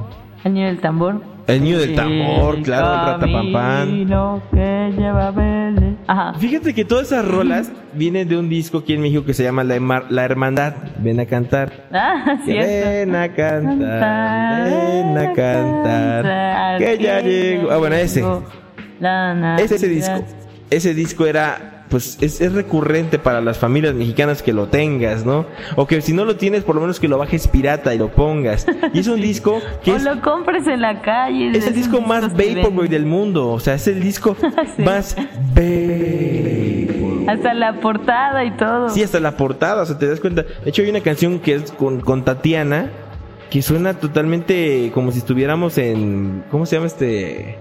El 0.43 0.53
niño 0.53 0.67
del 0.67 0.79
tambor. 0.79 1.21
el 1.47 1.63
niño 1.63 1.79
del 1.79 1.95
tambor, 1.95 2.61
claro, 2.61 2.87
el 2.87 3.21
ratapampán. 3.21 3.87
camino 3.87 4.41
que 4.53 4.93
lleva. 4.97 5.33
Ajá. 6.07 6.33
Fíjate 6.39 6.73
que 6.73 6.85
todas 6.85 7.07
esas 7.07 7.25
rolas 7.27 7.71
vienen 7.93 8.27
de 8.27 8.37
un 8.37 8.47
disco 8.49 8.79
aquí 8.79 8.93
en 8.93 9.01
México 9.01 9.25
que 9.25 9.33
se 9.33 9.43
llama 9.43 9.63
La, 9.63 9.75
Emar- 9.75 10.05
La 10.09 10.23
Hermandad. 10.23 10.73
Ven 10.99 11.19
a 11.19 11.25
cantar. 11.25 11.87
Ah, 11.91 12.37
ven 12.47 13.15
a 13.15 13.33
cantar, 13.33 14.65
ven 14.69 15.17
a 15.17 15.33
cantar, 15.33 16.77
que 16.77 16.97
ya 16.97 17.19
llegó. 17.21 17.71
Ah, 17.71 17.77
bueno, 17.77 17.95
ese. 17.95 18.23
Ese, 19.59 19.87
disco. 19.87 20.23
Ese 20.69 20.93
disco 20.93 21.25
era, 21.25 21.74
pues, 21.95 22.17
es, 22.19 22.41
es 22.41 22.51
recurrente 22.51 23.19
para 23.19 23.39
las 23.39 23.57
familias 23.57 23.93
mexicanas 23.93 24.43
que 24.43 24.51
lo 24.51 24.67
tengas, 24.67 25.25
¿no? 25.25 25.45
O 25.77 25.87
que 25.87 26.01
si 26.01 26.11
no 26.11 26.25
lo 26.25 26.35
tienes, 26.35 26.65
por 26.65 26.75
lo 26.75 26.81
menos 26.81 26.99
que 26.99 27.07
lo 27.07 27.17
bajes 27.17 27.47
pirata 27.47 27.95
y 27.95 27.97
lo 27.97 28.09
pongas. 28.11 28.67
Y 28.93 28.99
es 28.99 29.07
un 29.07 29.21
disco 29.29 29.61
que 29.81 29.93
O 29.93 29.95
es, 29.95 30.03
lo 30.03 30.19
compres 30.19 30.67
en 30.67 30.81
la 30.81 31.01
calle. 31.01 31.51
es 31.57 31.65
el 31.67 31.73
disco 31.73 32.01
más 32.01 32.33
vaporwave 32.33 32.89
del 32.89 33.05
mundo. 33.05 33.47
O 33.49 33.61
sea, 33.61 33.75
es 33.75 33.87
el 33.87 34.01
disco 34.01 34.35
Sí. 34.75 34.81
más 34.83 35.15
vaporwave. 35.15 37.25
Hasta 37.29 37.53
la 37.53 37.79
portada 37.79 38.43
y 38.43 38.51
todo. 38.57 38.89
Sí, 38.89 39.01
hasta 39.01 39.21
la 39.21 39.37
portada, 39.37 39.83
o 39.83 39.85
sea, 39.85 39.97
te 39.97 40.09
das 40.09 40.19
cuenta. 40.19 40.43
De 40.43 40.69
hecho, 40.69 40.81
hay 40.81 40.89
una 40.89 40.99
canción 40.99 41.39
que 41.39 41.55
es 41.55 41.71
con, 41.71 42.01
con 42.01 42.25
Tatiana 42.25 42.89
que 43.49 43.61
suena 43.61 43.93
totalmente 43.93 44.91
como 44.93 45.13
si 45.13 45.19
estuviéramos 45.19 45.77
en. 45.77 46.43
¿Cómo 46.51 46.65
se 46.65 46.75
llama 46.75 46.87
este? 46.87 47.57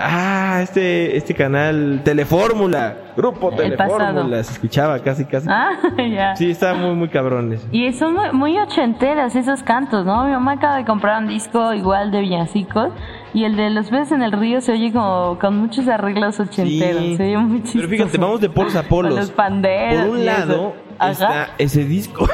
Ah, 0.00 0.60
este, 0.62 1.16
este 1.16 1.34
canal 1.34 2.02
Telefórmula, 2.04 2.96
Grupo. 3.16 3.50
Telefórmula, 3.50 4.42
se 4.44 4.52
escuchaba 4.52 4.98
casi, 5.00 5.24
casi. 5.24 5.48
Ah, 5.50 5.72
ya. 5.98 6.36
Sí, 6.36 6.50
estaba 6.50 6.74
muy, 6.74 6.94
muy 6.94 7.08
cabrones. 7.08 7.66
Y 7.72 7.92
son 7.92 8.14
muy, 8.14 8.32
muy 8.32 8.58
ochenteras 8.58 9.34
esos 9.34 9.62
cantos, 9.62 10.06
¿no? 10.06 10.24
Mi 10.24 10.32
mamá 10.32 10.52
acaba 10.52 10.76
de 10.76 10.84
comprar 10.84 11.22
un 11.22 11.28
disco 11.28 11.72
igual 11.74 12.10
de 12.10 12.20
villancicos 12.20 12.92
y 13.34 13.44
el 13.44 13.56
de 13.56 13.70
los 13.70 13.88
peces 13.90 14.12
en 14.12 14.22
el 14.22 14.32
río 14.32 14.60
se 14.60 14.72
oye 14.72 14.92
como 14.92 15.38
con 15.40 15.56
muchos 15.58 15.88
arreglos 15.88 16.38
ochenteros. 16.40 17.02
Sí. 17.02 17.16
Se 17.16 17.22
oye 17.24 17.38
muy 17.38 17.62
chistoso. 17.62 17.78
Pero 17.78 17.88
fíjate, 17.88 18.18
vamos 18.18 18.40
de 18.40 18.50
polos 18.50 18.76
a 18.76 18.82
polos. 18.88 19.12
Con 19.12 19.20
los 19.20 19.30
panderos. 19.30 20.06
Por 20.06 20.16
un 20.16 20.24
lado. 20.24 20.74
Ajá. 20.98 21.10
está 21.12 21.48
ese 21.58 21.84
disco. 21.84 22.28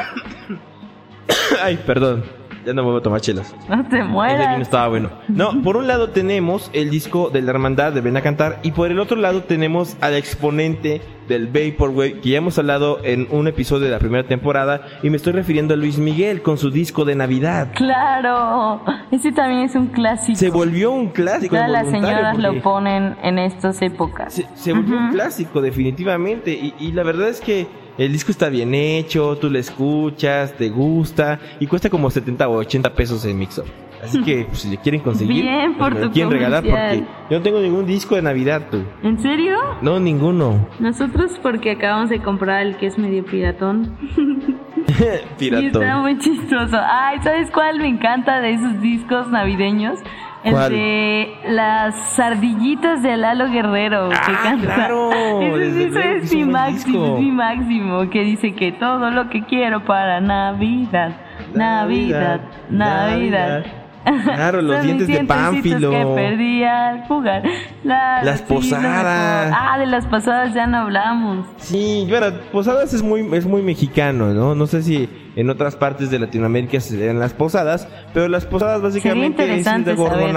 Ay, 1.62 1.78
perdón. 1.86 2.24
Ya 2.64 2.72
no 2.72 2.82
me 2.82 2.90
voy 2.90 3.00
a 3.00 3.02
tomar 3.02 3.20
chelas. 3.20 3.54
No 3.68 3.86
te 3.88 4.02
mueras. 4.02 4.60
estaba 4.60 4.88
bueno. 4.88 5.10
No, 5.28 5.62
por 5.62 5.76
un 5.76 5.86
lado 5.86 6.10
tenemos 6.10 6.70
el 6.72 6.90
disco 6.90 7.30
de 7.30 7.42
la 7.42 7.50
hermandad 7.50 7.92
de 7.92 8.00
Ven 8.00 8.16
a 8.16 8.22
Cantar 8.22 8.58
y 8.62 8.72
por 8.72 8.90
el 8.90 8.98
otro 8.98 9.16
lado 9.16 9.42
tenemos 9.42 9.96
al 10.00 10.14
exponente 10.14 11.02
del 11.28 11.46
Vaporwave 11.46 12.20
que 12.20 12.30
ya 12.30 12.38
hemos 12.38 12.58
hablado 12.58 12.98
en 13.02 13.26
un 13.30 13.48
episodio 13.48 13.86
de 13.86 13.90
la 13.90 13.98
primera 13.98 14.26
temporada 14.28 14.82
y 15.02 15.08
me 15.10 15.16
estoy 15.16 15.32
refiriendo 15.32 15.72
a 15.74 15.76
Luis 15.76 15.98
Miguel 15.98 16.42
con 16.42 16.58
su 16.58 16.70
disco 16.70 17.04
de 17.04 17.14
Navidad. 17.14 17.68
Claro. 17.74 18.82
Ese 19.10 19.32
también 19.32 19.62
es 19.62 19.74
un 19.74 19.86
clásico. 19.88 20.38
Se 20.38 20.50
volvió 20.50 20.90
un 20.90 21.08
clásico. 21.08 21.54
Todas 21.56 21.70
las 21.70 21.88
señoras 21.90 22.38
lo 22.38 22.60
ponen 22.62 23.16
en 23.22 23.38
estas 23.38 23.80
épocas. 23.82 24.34
Se, 24.34 24.46
se 24.54 24.72
volvió 24.72 24.96
un 24.98 25.10
clásico 25.12 25.60
definitivamente 25.60 26.52
y, 26.52 26.74
y 26.78 26.92
la 26.92 27.02
verdad 27.02 27.28
es 27.28 27.40
que 27.40 27.66
el 27.98 28.12
disco 28.12 28.30
está 28.30 28.48
bien 28.48 28.74
hecho, 28.74 29.36
tú 29.36 29.50
lo 29.50 29.58
escuchas, 29.58 30.54
te 30.56 30.68
gusta 30.68 31.38
y 31.60 31.66
cuesta 31.66 31.90
como 31.90 32.10
70 32.10 32.48
o 32.48 32.56
80 32.56 32.94
pesos 32.94 33.24
en 33.24 33.38
Mixup. 33.38 33.66
Así 34.02 34.22
que 34.22 34.44
pues, 34.44 34.58
si 34.58 34.68
le 34.68 34.76
quieren 34.76 35.00
conseguir, 35.00 35.42
Bien, 35.44 35.74
pues, 35.74 35.78
por 35.78 35.94
me 35.94 36.00
lo 36.00 36.06
tu 36.08 36.12
quieren 36.12 36.30
regalar 36.30 36.62
porque 36.62 37.04
yo 37.30 37.38
no 37.38 37.42
tengo 37.42 37.60
ningún 37.60 37.86
disco 37.86 38.16
de 38.16 38.22
Navidad, 38.22 38.68
tú. 38.70 38.82
¿En 39.02 39.18
serio? 39.18 39.56
No, 39.80 39.98
ninguno. 39.98 40.68
Nosotros 40.78 41.32
porque 41.42 41.70
acabamos 41.70 42.10
de 42.10 42.20
comprar 42.20 42.66
el 42.66 42.76
que 42.76 42.86
es 42.86 42.98
medio 42.98 43.24
piratón. 43.24 43.96
Y 44.86 45.38
Piratón. 45.38 45.82
está 45.82 45.98
muy 45.98 46.18
chistoso. 46.18 46.76
Ay, 46.78 47.18
¿sabes 47.22 47.50
cuál 47.50 47.78
me 47.78 47.88
encanta 47.88 48.40
de 48.42 48.52
esos 48.52 48.80
discos 48.82 49.28
navideños? 49.30 49.98
El 50.44 50.52
¿Cuál? 50.52 50.72
de 50.72 51.34
las 51.48 52.18
ardillitas 52.20 53.02
de 53.02 53.16
Lalo 53.16 53.48
Guerrero 53.50 54.10
que 54.10 54.16
Ah, 54.16 54.40
canta. 54.42 54.74
claro, 54.74 55.10
Ese, 55.40 55.86
ese 55.86 56.16
es 56.18 56.34
mi 56.34 56.44
máximo, 56.44 57.14
es 57.16 57.20
mi 57.22 57.30
máximo, 57.30 58.10
que 58.10 58.20
dice 58.24 58.52
que 58.54 58.70
todo 58.72 59.10
lo 59.10 59.30
que 59.30 59.42
quiero 59.44 59.84
para 59.84 60.20
Navidad, 60.20 61.12
Navidad, 61.54 62.40
Navidad. 62.68 63.64
Claro, 64.04 64.62
los 64.62 64.82
dientes 64.82 65.08
de 65.08 65.24
Pánfilo. 65.24 65.90
que 65.90 66.06
perdí 66.14 66.62
al 66.64 67.06
jugar. 67.06 67.42
Claro, 67.82 68.24
Las 68.26 68.40
sí, 68.40 68.44
posadas. 68.48 69.52
ah, 69.56 69.78
de 69.78 69.86
las 69.86 70.06
posadas 70.06 70.54
ya 70.54 70.66
no 70.66 70.78
hablamos. 70.78 71.46
Sí, 71.56 72.06
bueno, 72.08 72.26
Posadas 72.52 72.92
es 72.92 73.02
muy, 73.02 73.26
es 73.34 73.46
muy 73.46 73.62
mexicano, 73.62 74.32
¿no? 74.32 74.54
No 74.54 74.66
sé 74.66 74.82
si 74.82 75.08
en 75.36 75.50
otras 75.50 75.76
partes 75.76 76.10
de 76.10 76.18
Latinoamérica 76.18 76.80
se 76.80 77.04
dan 77.06 77.18
las 77.18 77.34
posadas, 77.34 77.88
pero 78.12 78.28
las 78.28 78.46
posadas 78.46 78.80
básicamente 78.82 79.42
es 79.54 79.64
de 79.64 79.70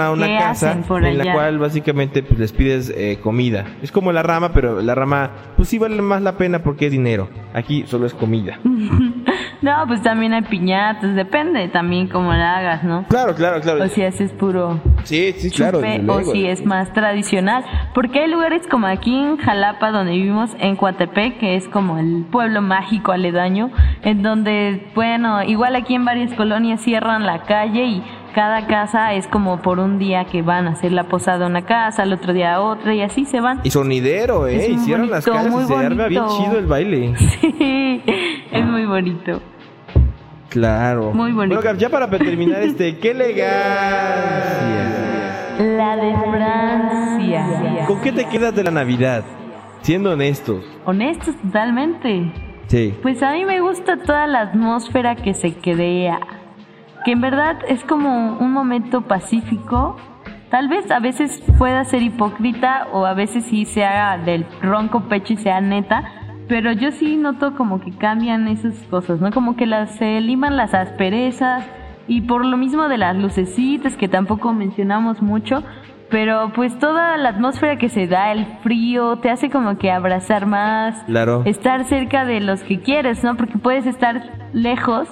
a 0.00 0.10
una 0.10 0.38
casa 0.38 0.72
en 0.72 1.18
la 1.18 1.32
cual 1.32 1.58
básicamente 1.58 2.22
pues, 2.22 2.38
les 2.38 2.52
pides 2.52 2.92
eh, 2.96 3.18
comida. 3.22 3.64
Es 3.82 3.92
como 3.92 4.12
la 4.12 4.22
rama, 4.22 4.52
pero 4.52 4.80
la 4.80 4.94
rama 4.94 5.30
pues 5.56 5.68
sí 5.68 5.78
vale 5.78 6.00
más 6.02 6.22
la 6.22 6.36
pena 6.36 6.62
porque 6.62 6.86
es 6.86 6.92
dinero. 6.92 7.28
Aquí 7.54 7.84
solo 7.86 8.06
es 8.06 8.14
comida. 8.14 8.58
No, 9.60 9.72
pues 9.86 10.02
también 10.02 10.32
hay 10.32 10.42
piñatas, 10.42 11.14
depende 11.14 11.68
también 11.68 12.06
cómo 12.08 12.32
la 12.32 12.58
hagas, 12.58 12.84
¿no? 12.84 13.04
Claro, 13.08 13.34
claro, 13.34 13.60
claro. 13.60 13.82
O 13.84 13.88
si 13.88 14.02
haces 14.02 14.32
puro 14.32 14.80
Sí, 15.04 15.32
sí, 15.36 15.50
claro. 15.50 15.78
chupe, 15.78 16.02
o 16.08 16.22
si 16.32 16.46
es 16.46 16.64
más 16.64 16.92
tradicional. 16.92 17.64
Porque 17.94 18.20
hay 18.20 18.30
lugares 18.30 18.66
como 18.68 18.86
aquí 18.86 19.16
en 19.16 19.36
Jalapa, 19.36 19.90
donde 19.90 20.12
vivimos, 20.12 20.50
en 20.60 20.76
Coatepec, 20.76 21.38
que 21.38 21.56
es 21.56 21.66
como 21.68 21.98
el 21.98 22.24
pueblo 22.30 22.62
mágico 22.62 23.12
aledaño, 23.12 23.70
en 24.02 24.22
donde, 24.22 24.90
bueno, 24.94 25.42
igual 25.42 25.74
aquí 25.74 25.94
en 25.94 26.04
varias 26.04 26.32
colonias 26.34 26.80
cierran 26.80 27.26
la 27.26 27.42
calle 27.42 27.84
y 27.84 28.02
cada 28.38 28.68
casa 28.68 29.14
es 29.14 29.26
como 29.26 29.62
por 29.62 29.80
un 29.80 29.98
día 29.98 30.26
que 30.26 30.42
van 30.42 30.68
a 30.68 30.70
hacer 30.70 30.92
la 30.92 31.08
posada 31.08 31.46
a 31.46 31.48
una 31.48 31.62
casa, 31.62 32.04
al 32.04 32.12
otro 32.12 32.32
día 32.32 32.54
a 32.54 32.60
otra 32.60 32.94
y 32.94 33.02
así 33.02 33.24
se 33.24 33.40
van. 33.40 33.62
Y 33.64 33.70
sonidero, 33.70 34.46
¿eh? 34.46 34.58
Es 34.58 34.68
Hicieron 34.68 35.10
las 35.10 35.24
calles 35.24 35.52
y 35.52 35.66
se 35.66 35.74
arma 35.74 36.06
bien 36.06 36.22
chido 36.28 36.56
el 36.56 36.66
baile. 36.66 37.14
Sí, 37.58 38.00
es 38.52 38.64
muy 38.64 38.86
bonito. 38.86 39.42
Claro. 40.50 41.10
Muy 41.12 41.32
bonito. 41.32 41.60
Bueno, 41.60 41.78
ya 41.80 41.88
para 41.88 42.08
terminar 42.08 42.62
este, 42.62 42.98
qué 42.98 43.10
elegancia. 43.10 43.48
La 45.58 45.96
de 45.96 46.16
Francia. 46.30 47.86
¿Con 47.88 48.00
qué 48.02 48.12
te 48.12 48.24
quedas 48.26 48.54
de 48.54 48.62
la 48.62 48.70
Navidad? 48.70 49.24
Siendo 49.80 50.12
honestos. 50.12 50.64
Honestos 50.84 51.34
totalmente. 51.42 52.32
Sí. 52.68 52.94
Pues 53.02 53.20
a 53.20 53.32
mí 53.32 53.44
me 53.44 53.60
gusta 53.60 53.96
toda 53.96 54.28
la 54.28 54.42
atmósfera 54.42 55.16
que 55.16 55.34
se 55.34 55.54
crea. 55.54 56.20
Que 57.04 57.12
en 57.12 57.20
verdad 57.20 57.58
es 57.68 57.84
como 57.84 58.36
un 58.38 58.52
momento 58.52 59.02
pacífico. 59.02 59.96
Tal 60.50 60.68
vez 60.68 60.90
a 60.90 60.98
veces 60.98 61.42
pueda 61.58 61.84
ser 61.84 62.02
hipócrita 62.02 62.88
o 62.92 63.04
a 63.06 63.14
veces 63.14 63.44
sí 63.44 63.64
se 63.64 63.84
haga 63.84 64.22
del 64.22 64.46
ronco 64.62 65.02
pecho 65.08 65.34
y 65.34 65.36
sea 65.36 65.60
neta. 65.60 66.04
Pero 66.48 66.72
yo 66.72 66.90
sí 66.92 67.16
noto 67.16 67.54
como 67.54 67.80
que 67.80 67.92
cambian 67.92 68.48
esas 68.48 68.74
cosas, 68.88 69.20
¿no? 69.20 69.30
Como 69.30 69.56
que 69.56 69.66
las, 69.66 69.90
se 69.96 70.20
liman 70.22 70.56
las 70.56 70.72
asperezas 70.72 71.64
y 72.06 72.22
por 72.22 72.44
lo 72.44 72.56
mismo 72.56 72.88
de 72.88 72.96
las 72.96 73.14
lucecitas 73.16 73.96
que 73.96 74.08
tampoco 74.08 74.52
mencionamos 74.54 75.20
mucho. 75.20 75.62
Pero 76.10 76.52
pues 76.54 76.78
toda 76.78 77.18
la 77.18 77.28
atmósfera 77.28 77.76
que 77.76 77.90
se 77.90 78.06
da, 78.06 78.32
el 78.32 78.46
frío, 78.62 79.16
te 79.18 79.28
hace 79.28 79.50
como 79.50 79.76
que 79.76 79.90
abrazar 79.90 80.46
más 80.46 81.02
Claro. 81.04 81.42
estar 81.44 81.84
cerca 81.84 82.24
de 82.24 82.40
los 82.40 82.62
que 82.62 82.80
quieres, 82.80 83.22
¿no? 83.22 83.36
Porque 83.36 83.58
puedes 83.58 83.84
estar 83.84 84.22
lejos 84.54 85.06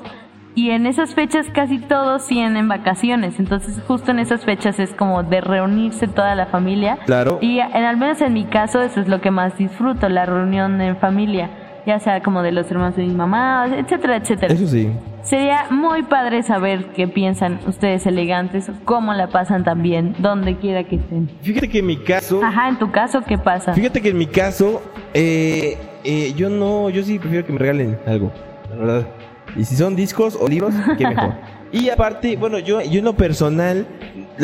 y 0.56 0.70
en 0.70 0.86
esas 0.86 1.14
fechas 1.14 1.46
casi 1.52 1.78
todos 1.78 2.26
tienen 2.26 2.66
vacaciones, 2.66 3.38
entonces 3.38 3.78
justo 3.86 4.10
en 4.10 4.18
esas 4.18 4.42
fechas 4.44 4.80
es 4.80 4.90
como 4.94 5.22
de 5.22 5.42
reunirse 5.42 6.08
toda 6.08 6.34
la 6.34 6.46
familia. 6.46 6.98
Claro. 7.04 7.38
Y 7.42 7.58
en, 7.58 7.84
al 7.84 7.98
menos 7.98 8.22
en 8.22 8.32
mi 8.32 8.46
caso 8.46 8.80
eso 8.80 9.00
es 9.00 9.06
lo 9.06 9.20
que 9.20 9.30
más 9.30 9.56
disfruto, 9.58 10.08
la 10.08 10.24
reunión 10.24 10.80
en 10.80 10.96
familia, 10.96 11.50
ya 11.86 12.00
sea 12.00 12.22
como 12.22 12.42
de 12.42 12.52
los 12.52 12.70
hermanos 12.70 12.96
de 12.96 13.04
mi 13.04 13.14
mamá, 13.14 13.66
etcétera, 13.76 14.16
etcétera. 14.16 14.54
Eso 14.54 14.66
sí. 14.66 14.90
Sería 15.20 15.66
muy 15.70 16.04
padre 16.04 16.42
saber 16.42 16.86
qué 16.94 17.06
piensan 17.06 17.60
ustedes 17.66 18.06
elegantes, 18.06 18.70
cómo 18.86 19.12
la 19.12 19.26
pasan 19.26 19.62
también, 19.62 20.14
donde 20.20 20.56
quiera 20.56 20.84
que 20.84 20.96
estén. 20.96 21.28
Fíjate 21.42 21.68
que 21.68 21.80
en 21.80 21.86
mi 21.86 21.98
caso. 21.98 22.40
Ajá, 22.42 22.68
en 22.70 22.78
tu 22.78 22.90
caso, 22.90 23.20
¿qué 23.20 23.36
pasa? 23.36 23.74
Fíjate 23.74 24.00
que 24.00 24.08
en 24.08 24.18
mi 24.18 24.26
caso, 24.26 24.80
eh, 25.12 25.76
eh, 26.02 26.32
yo 26.34 26.48
no, 26.48 26.88
yo 26.88 27.02
sí 27.02 27.18
prefiero 27.18 27.44
que 27.44 27.52
me 27.52 27.58
regalen 27.58 27.98
algo, 28.06 28.32
la 28.70 28.76
verdad. 28.76 29.06
Y 29.54 29.64
si 29.64 29.76
son 29.76 29.94
discos 29.96 30.36
o 30.40 30.48
libros, 30.48 30.74
qué 30.98 31.06
mejor. 31.06 31.34
Y 31.72 31.90
aparte, 31.90 32.36
bueno, 32.36 32.60
yo, 32.60 32.80
yo 32.80 33.00
en 33.00 33.04
lo 33.04 33.16
personal, 33.16 33.86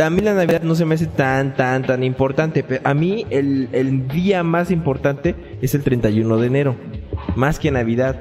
a 0.02 0.10
mí 0.10 0.20
la 0.22 0.34
Navidad 0.34 0.62
no 0.62 0.74
se 0.74 0.84
me 0.84 0.96
hace 0.96 1.06
tan, 1.06 1.54
tan, 1.54 1.84
tan 1.84 2.02
importante. 2.02 2.64
Pero 2.64 2.80
a 2.84 2.94
mí 2.94 3.24
el, 3.30 3.68
el 3.72 4.08
día 4.08 4.42
más 4.42 4.70
importante 4.72 5.36
es 5.62 5.74
el 5.76 5.84
31 5.84 6.36
de 6.36 6.46
enero, 6.46 6.76
más 7.36 7.60
que 7.60 7.70
Navidad. 7.70 8.20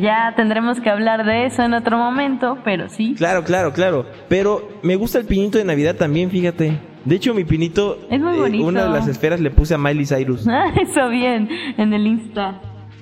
Ya 0.00 0.32
tendremos 0.34 0.80
que 0.80 0.88
hablar 0.88 1.26
de 1.26 1.44
eso 1.44 1.62
en 1.62 1.74
otro 1.74 1.98
momento, 1.98 2.58
pero 2.64 2.88
sí. 2.88 3.14
Claro, 3.18 3.44
claro, 3.44 3.72
claro. 3.74 4.06
Pero 4.28 4.66
me 4.82 4.96
gusta 4.96 5.18
el 5.18 5.26
pinito 5.26 5.58
de 5.58 5.64
Navidad 5.64 5.96
también, 5.96 6.30
fíjate. 6.30 6.78
De 7.04 7.16
hecho, 7.16 7.34
mi 7.34 7.44
pinito, 7.44 7.98
Es 8.10 8.18
muy 8.20 8.34
eh, 8.36 8.40
bonito. 8.40 8.66
una 8.66 8.84
de 8.84 8.90
las 8.90 9.06
esferas 9.08 9.40
le 9.40 9.50
puse 9.50 9.74
a 9.74 9.78
Miley 9.78 10.06
Cyrus. 10.06 10.46
Eso 10.80 11.08
bien, 11.10 11.48
en 11.76 11.92
el 11.92 12.06
Insta. 12.06 12.60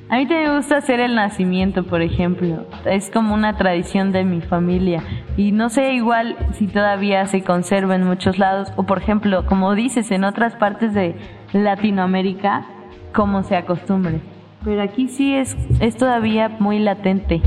A 0.09 0.19
mí 0.19 0.27
me 0.27 0.55
gusta 0.55 0.77
hacer 0.77 1.01
el 1.01 1.17
nacimiento, 1.17 1.83
por 1.83 2.01
ejemplo. 2.01 2.65
Es 2.85 3.11
como 3.11 3.35
una 3.35 3.57
tradición 3.57 4.13
de 4.13 4.23
mi 4.23 4.41
familia. 4.41 5.03
Y 5.37 5.51
no 5.51 5.69
sé 5.69 5.95
igual 5.95 6.37
si 6.53 6.69
todavía 6.69 7.27
se 7.27 7.43
conserva 7.43 7.97
en 7.97 8.05
muchos 8.05 8.39
lados. 8.39 8.69
O 8.77 8.85
por 8.85 8.99
ejemplo, 8.99 9.45
como 9.47 9.75
dices, 9.75 10.13
en 10.13 10.23
otras 10.23 10.55
partes 10.55 10.95
de 10.95 11.17
Latinoamérica, 11.53 12.67
como 13.13 13.43
se 13.43 13.57
acostumbre. 13.57 14.21
Pero 14.65 14.81
aquí 14.81 15.09
sí 15.09 15.35
es, 15.35 15.57
es 15.81 15.97
todavía 15.97 16.51
muy 16.61 16.79
latente. 16.79 17.43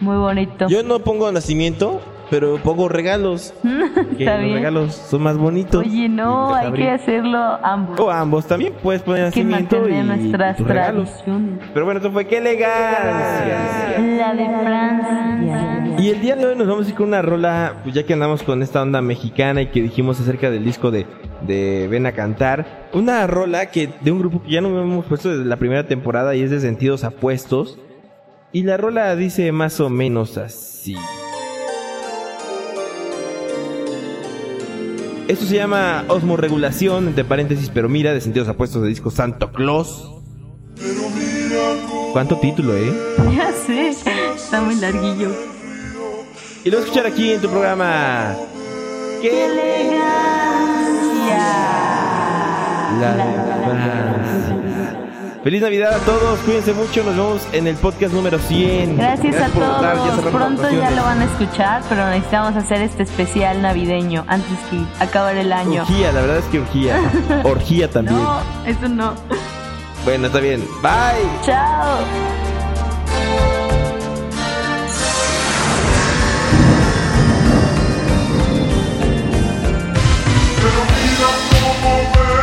Muy 0.00 0.16
bonito. 0.16 0.66
Yo 0.68 0.82
no 0.82 0.98
pongo 0.98 1.30
nacimiento, 1.30 2.00
pero 2.30 2.58
pongo 2.58 2.88
regalos. 2.88 3.54
Que 4.18 4.24
los 4.24 4.40
bien. 4.40 4.54
regalos 4.54 4.94
son 4.94 5.22
más 5.22 5.36
bonitos. 5.36 5.86
Oye, 5.86 6.08
no, 6.08 6.54
hay 6.54 6.72
que 6.72 6.90
hacerlo 6.90 7.38
ambos. 7.62 8.00
O 8.00 8.10
ambos 8.10 8.46
también 8.46 8.74
puedes 8.82 9.02
poner 9.02 9.24
nacimiento 9.24 9.88
y, 9.88 9.92
nuestras 10.02 10.56
tus 10.56 10.66
regalos. 10.66 11.10
Pero 11.72 11.84
bueno, 11.84 11.98
esto 11.98 12.10
fue 12.10 12.26
qué 12.26 12.38
elegancia. 12.38 13.98
La 13.98 14.34
de 14.34 14.46
Francia. 14.64 15.96
Y 15.98 16.10
el 16.10 16.20
día 16.20 16.36
de 16.36 16.46
hoy 16.46 16.56
nos 16.56 16.66
vamos 16.66 16.86
a 16.86 16.90
ir 16.90 16.94
con 16.96 17.08
una 17.08 17.22
rola, 17.22 17.74
pues 17.82 17.94
ya 17.94 18.04
que 18.04 18.12
andamos 18.12 18.42
con 18.42 18.62
esta 18.62 18.82
onda 18.82 19.00
mexicana 19.00 19.62
y 19.62 19.66
que 19.66 19.82
dijimos 19.82 20.20
acerca 20.20 20.50
del 20.50 20.64
disco 20.64 20.90
de, 20.90 21.06
de 21.42 21.88
Ven 21.88 22.06
a 22.06 22.12
Cantar. 22.12 22.88
Una 22.92 23.26
rola 23.26 23.66
que 23.66 23.88
de 24.00 24.12
un 24.12 24.18
grupo 24.18 24.42
que 24.42 24.50
ya 24.50 24.60
no 24.60 24.68
hemos 24.80 25.06
puesto 25.06 25.30
desde 25.30 25.44
la 25.44 25.56
primera 25.56 25.86
temporada 25.86 26.34
y 26.34 26.42
es 26.42 26.50
de 26.50 26.60
Sentidos 26.60 27.04
Apuestos. 27.04 27.78
Y 28.52 28.62
la 28.62 28.76
rola 28.76 29.14
dice 29.14 29.52
más 29.52 29.80
o 29.80 29.90
menos 29.90 30.38
así. 30.38 30.96
Esto 35.28 35.44
se 35.44 35.56
llama 35.56 36.04
Osmorregulación, 36.08 37.08
entre 37.08 37.22
paréntesis, 37.22 37.70
pero 37.72 37.90
mira, 37.90 38.14
de 38.14 38.20
Sentidos 38.22 38.48
Apuestos 38.48 38.80
de 38.80 38.88
disco 38.88 39.10
Santo 39.10 39.52
Claus. 39.52 40.10
¿Cuánto 42.14 42.38
título, 42.38 42.74
eh? 42.74 42.90
Ya 43.36 43.52
sé, 43.52 43.90
está 43.90 44.62
muy 44.62 44.76
larguillo. 44.76 45.30
Y 46.64 46.70
lo 46.70 46.78
vas 46.78 46.86
a 46.86 46.88
escuchar 46.88 47.06
aquí 47.06 47.32
en 47.32 47.42
tu 47.42 47.50
programa. 47.50 48.36
¡Qué 49.20 49.44
elegancia! 49.44 50.08
La 52.98 53.12
Francia. 53.12 54.07
Feliz 55.42 55.62
Navidad 55.62 55.94
a 55.94 55.98
todos, 56.00 56.38
cuídense 56.40 56.72
mucho, 56.72 57.04
nos 57.04 57.16
vemos 57.16 57.48
en 57.52 57.68
el 57.68 57.76
podcast 57.76 58.12
número 58.12 58.38
100. 58.38 58.96
Gracias, 58.96 59.36
a 59.36 59.48
ya 59.48 59.48
todos. 59.50 60.32
Pronto 60.32 60.70
ya 60.70 60.90
lo 60.90 61.02
van 61.02 61.20
a 61.20 61.24
escuchar, 61.24 61.82
pero 61.88 62.06
necesitamos 62.08 62.56
hacer 62.56 62.82
este 62.82 63.04
especial 63.04 63.62
navideño 63.62 64.24
antes 64.26 64.58
que 64.68 64.84
acabar 65.02 65.36
el 65.36 65.52
año. 65.52 65.82
Urgía, 65.82 66.12
la 66.12 66.20
verdad 66.22 66.38
es 66.38 66.44
que 66.46 66.58
urgía. 66.58 66.98
Orgía 67.44 67.88
también. 67.88 68.16
No, 68.20 68.40
eso 68.66 68.88
no. 68.88 69.14
Bueno, 70.04 70.26
está 70.26 70.40
bien. 70.40 70.60
Bye. 70.82 71.46
Chao. 71.46 71.98
Pero 80.56 80.80
mira 80.98 81.30
cómo 81.50 82.37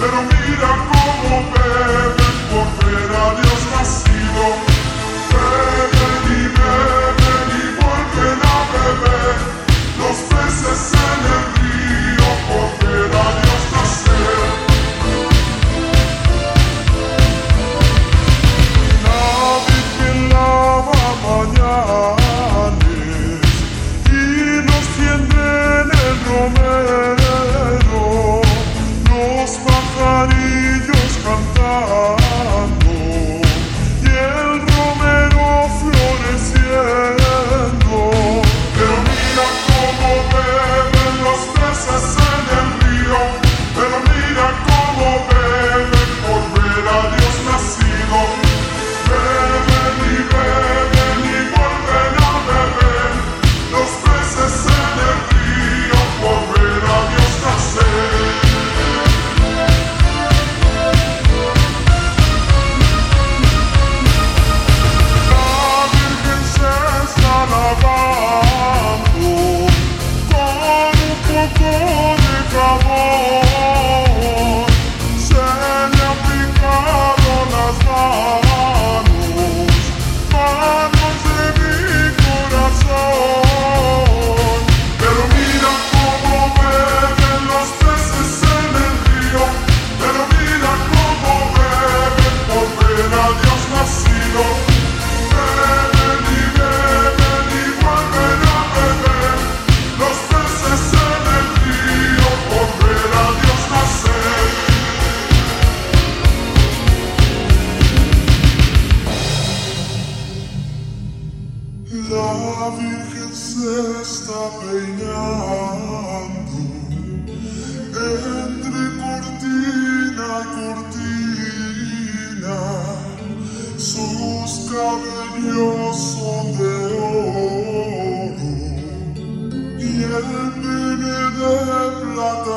pero 0.00 0.22
mira 0.22 0.70
cómo 0.90 1.50
beben 1.52 1.99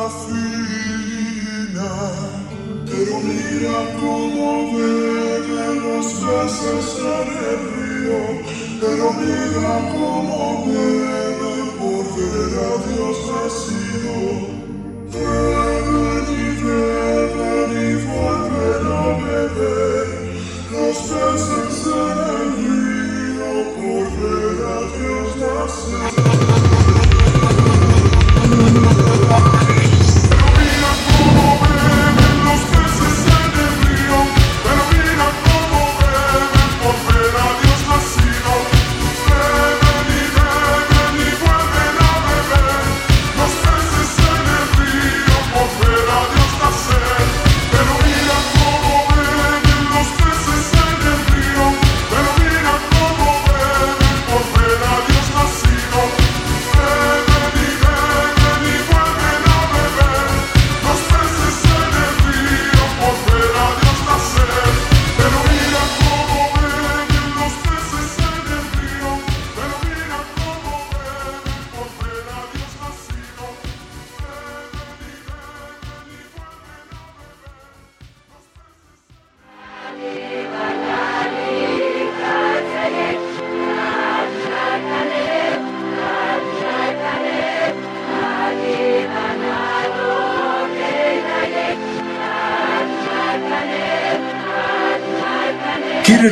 fina, 0.09 1.91
pero 2.85 3.13
mira 3.19 3.77
cómo 3.99 4.47
beben 4.73 5.75
los 5.83 6.07
peces 6.07 6.87
en 6.99 7.27
el 7.49 7.61
río, 7.73 8.21
pero 8.81 9.05
mira 9.13 9.73
cómo 9.93 10.39
beben 10.67 11.65
por 11.79 12.03
ver 12.15 12.53
a 12.59 12.71
Dios 12.87 13.17
nacido. 13.29 14.17
Beben 15.13 16.25
y 16.29 16.45
beben 16.63 17.71
y 17.71 17.89
volver 18.05 18.83
a 18.91 19.05
beber 19.23 20.07
los 20.71 20.97
peces 20.97 21.72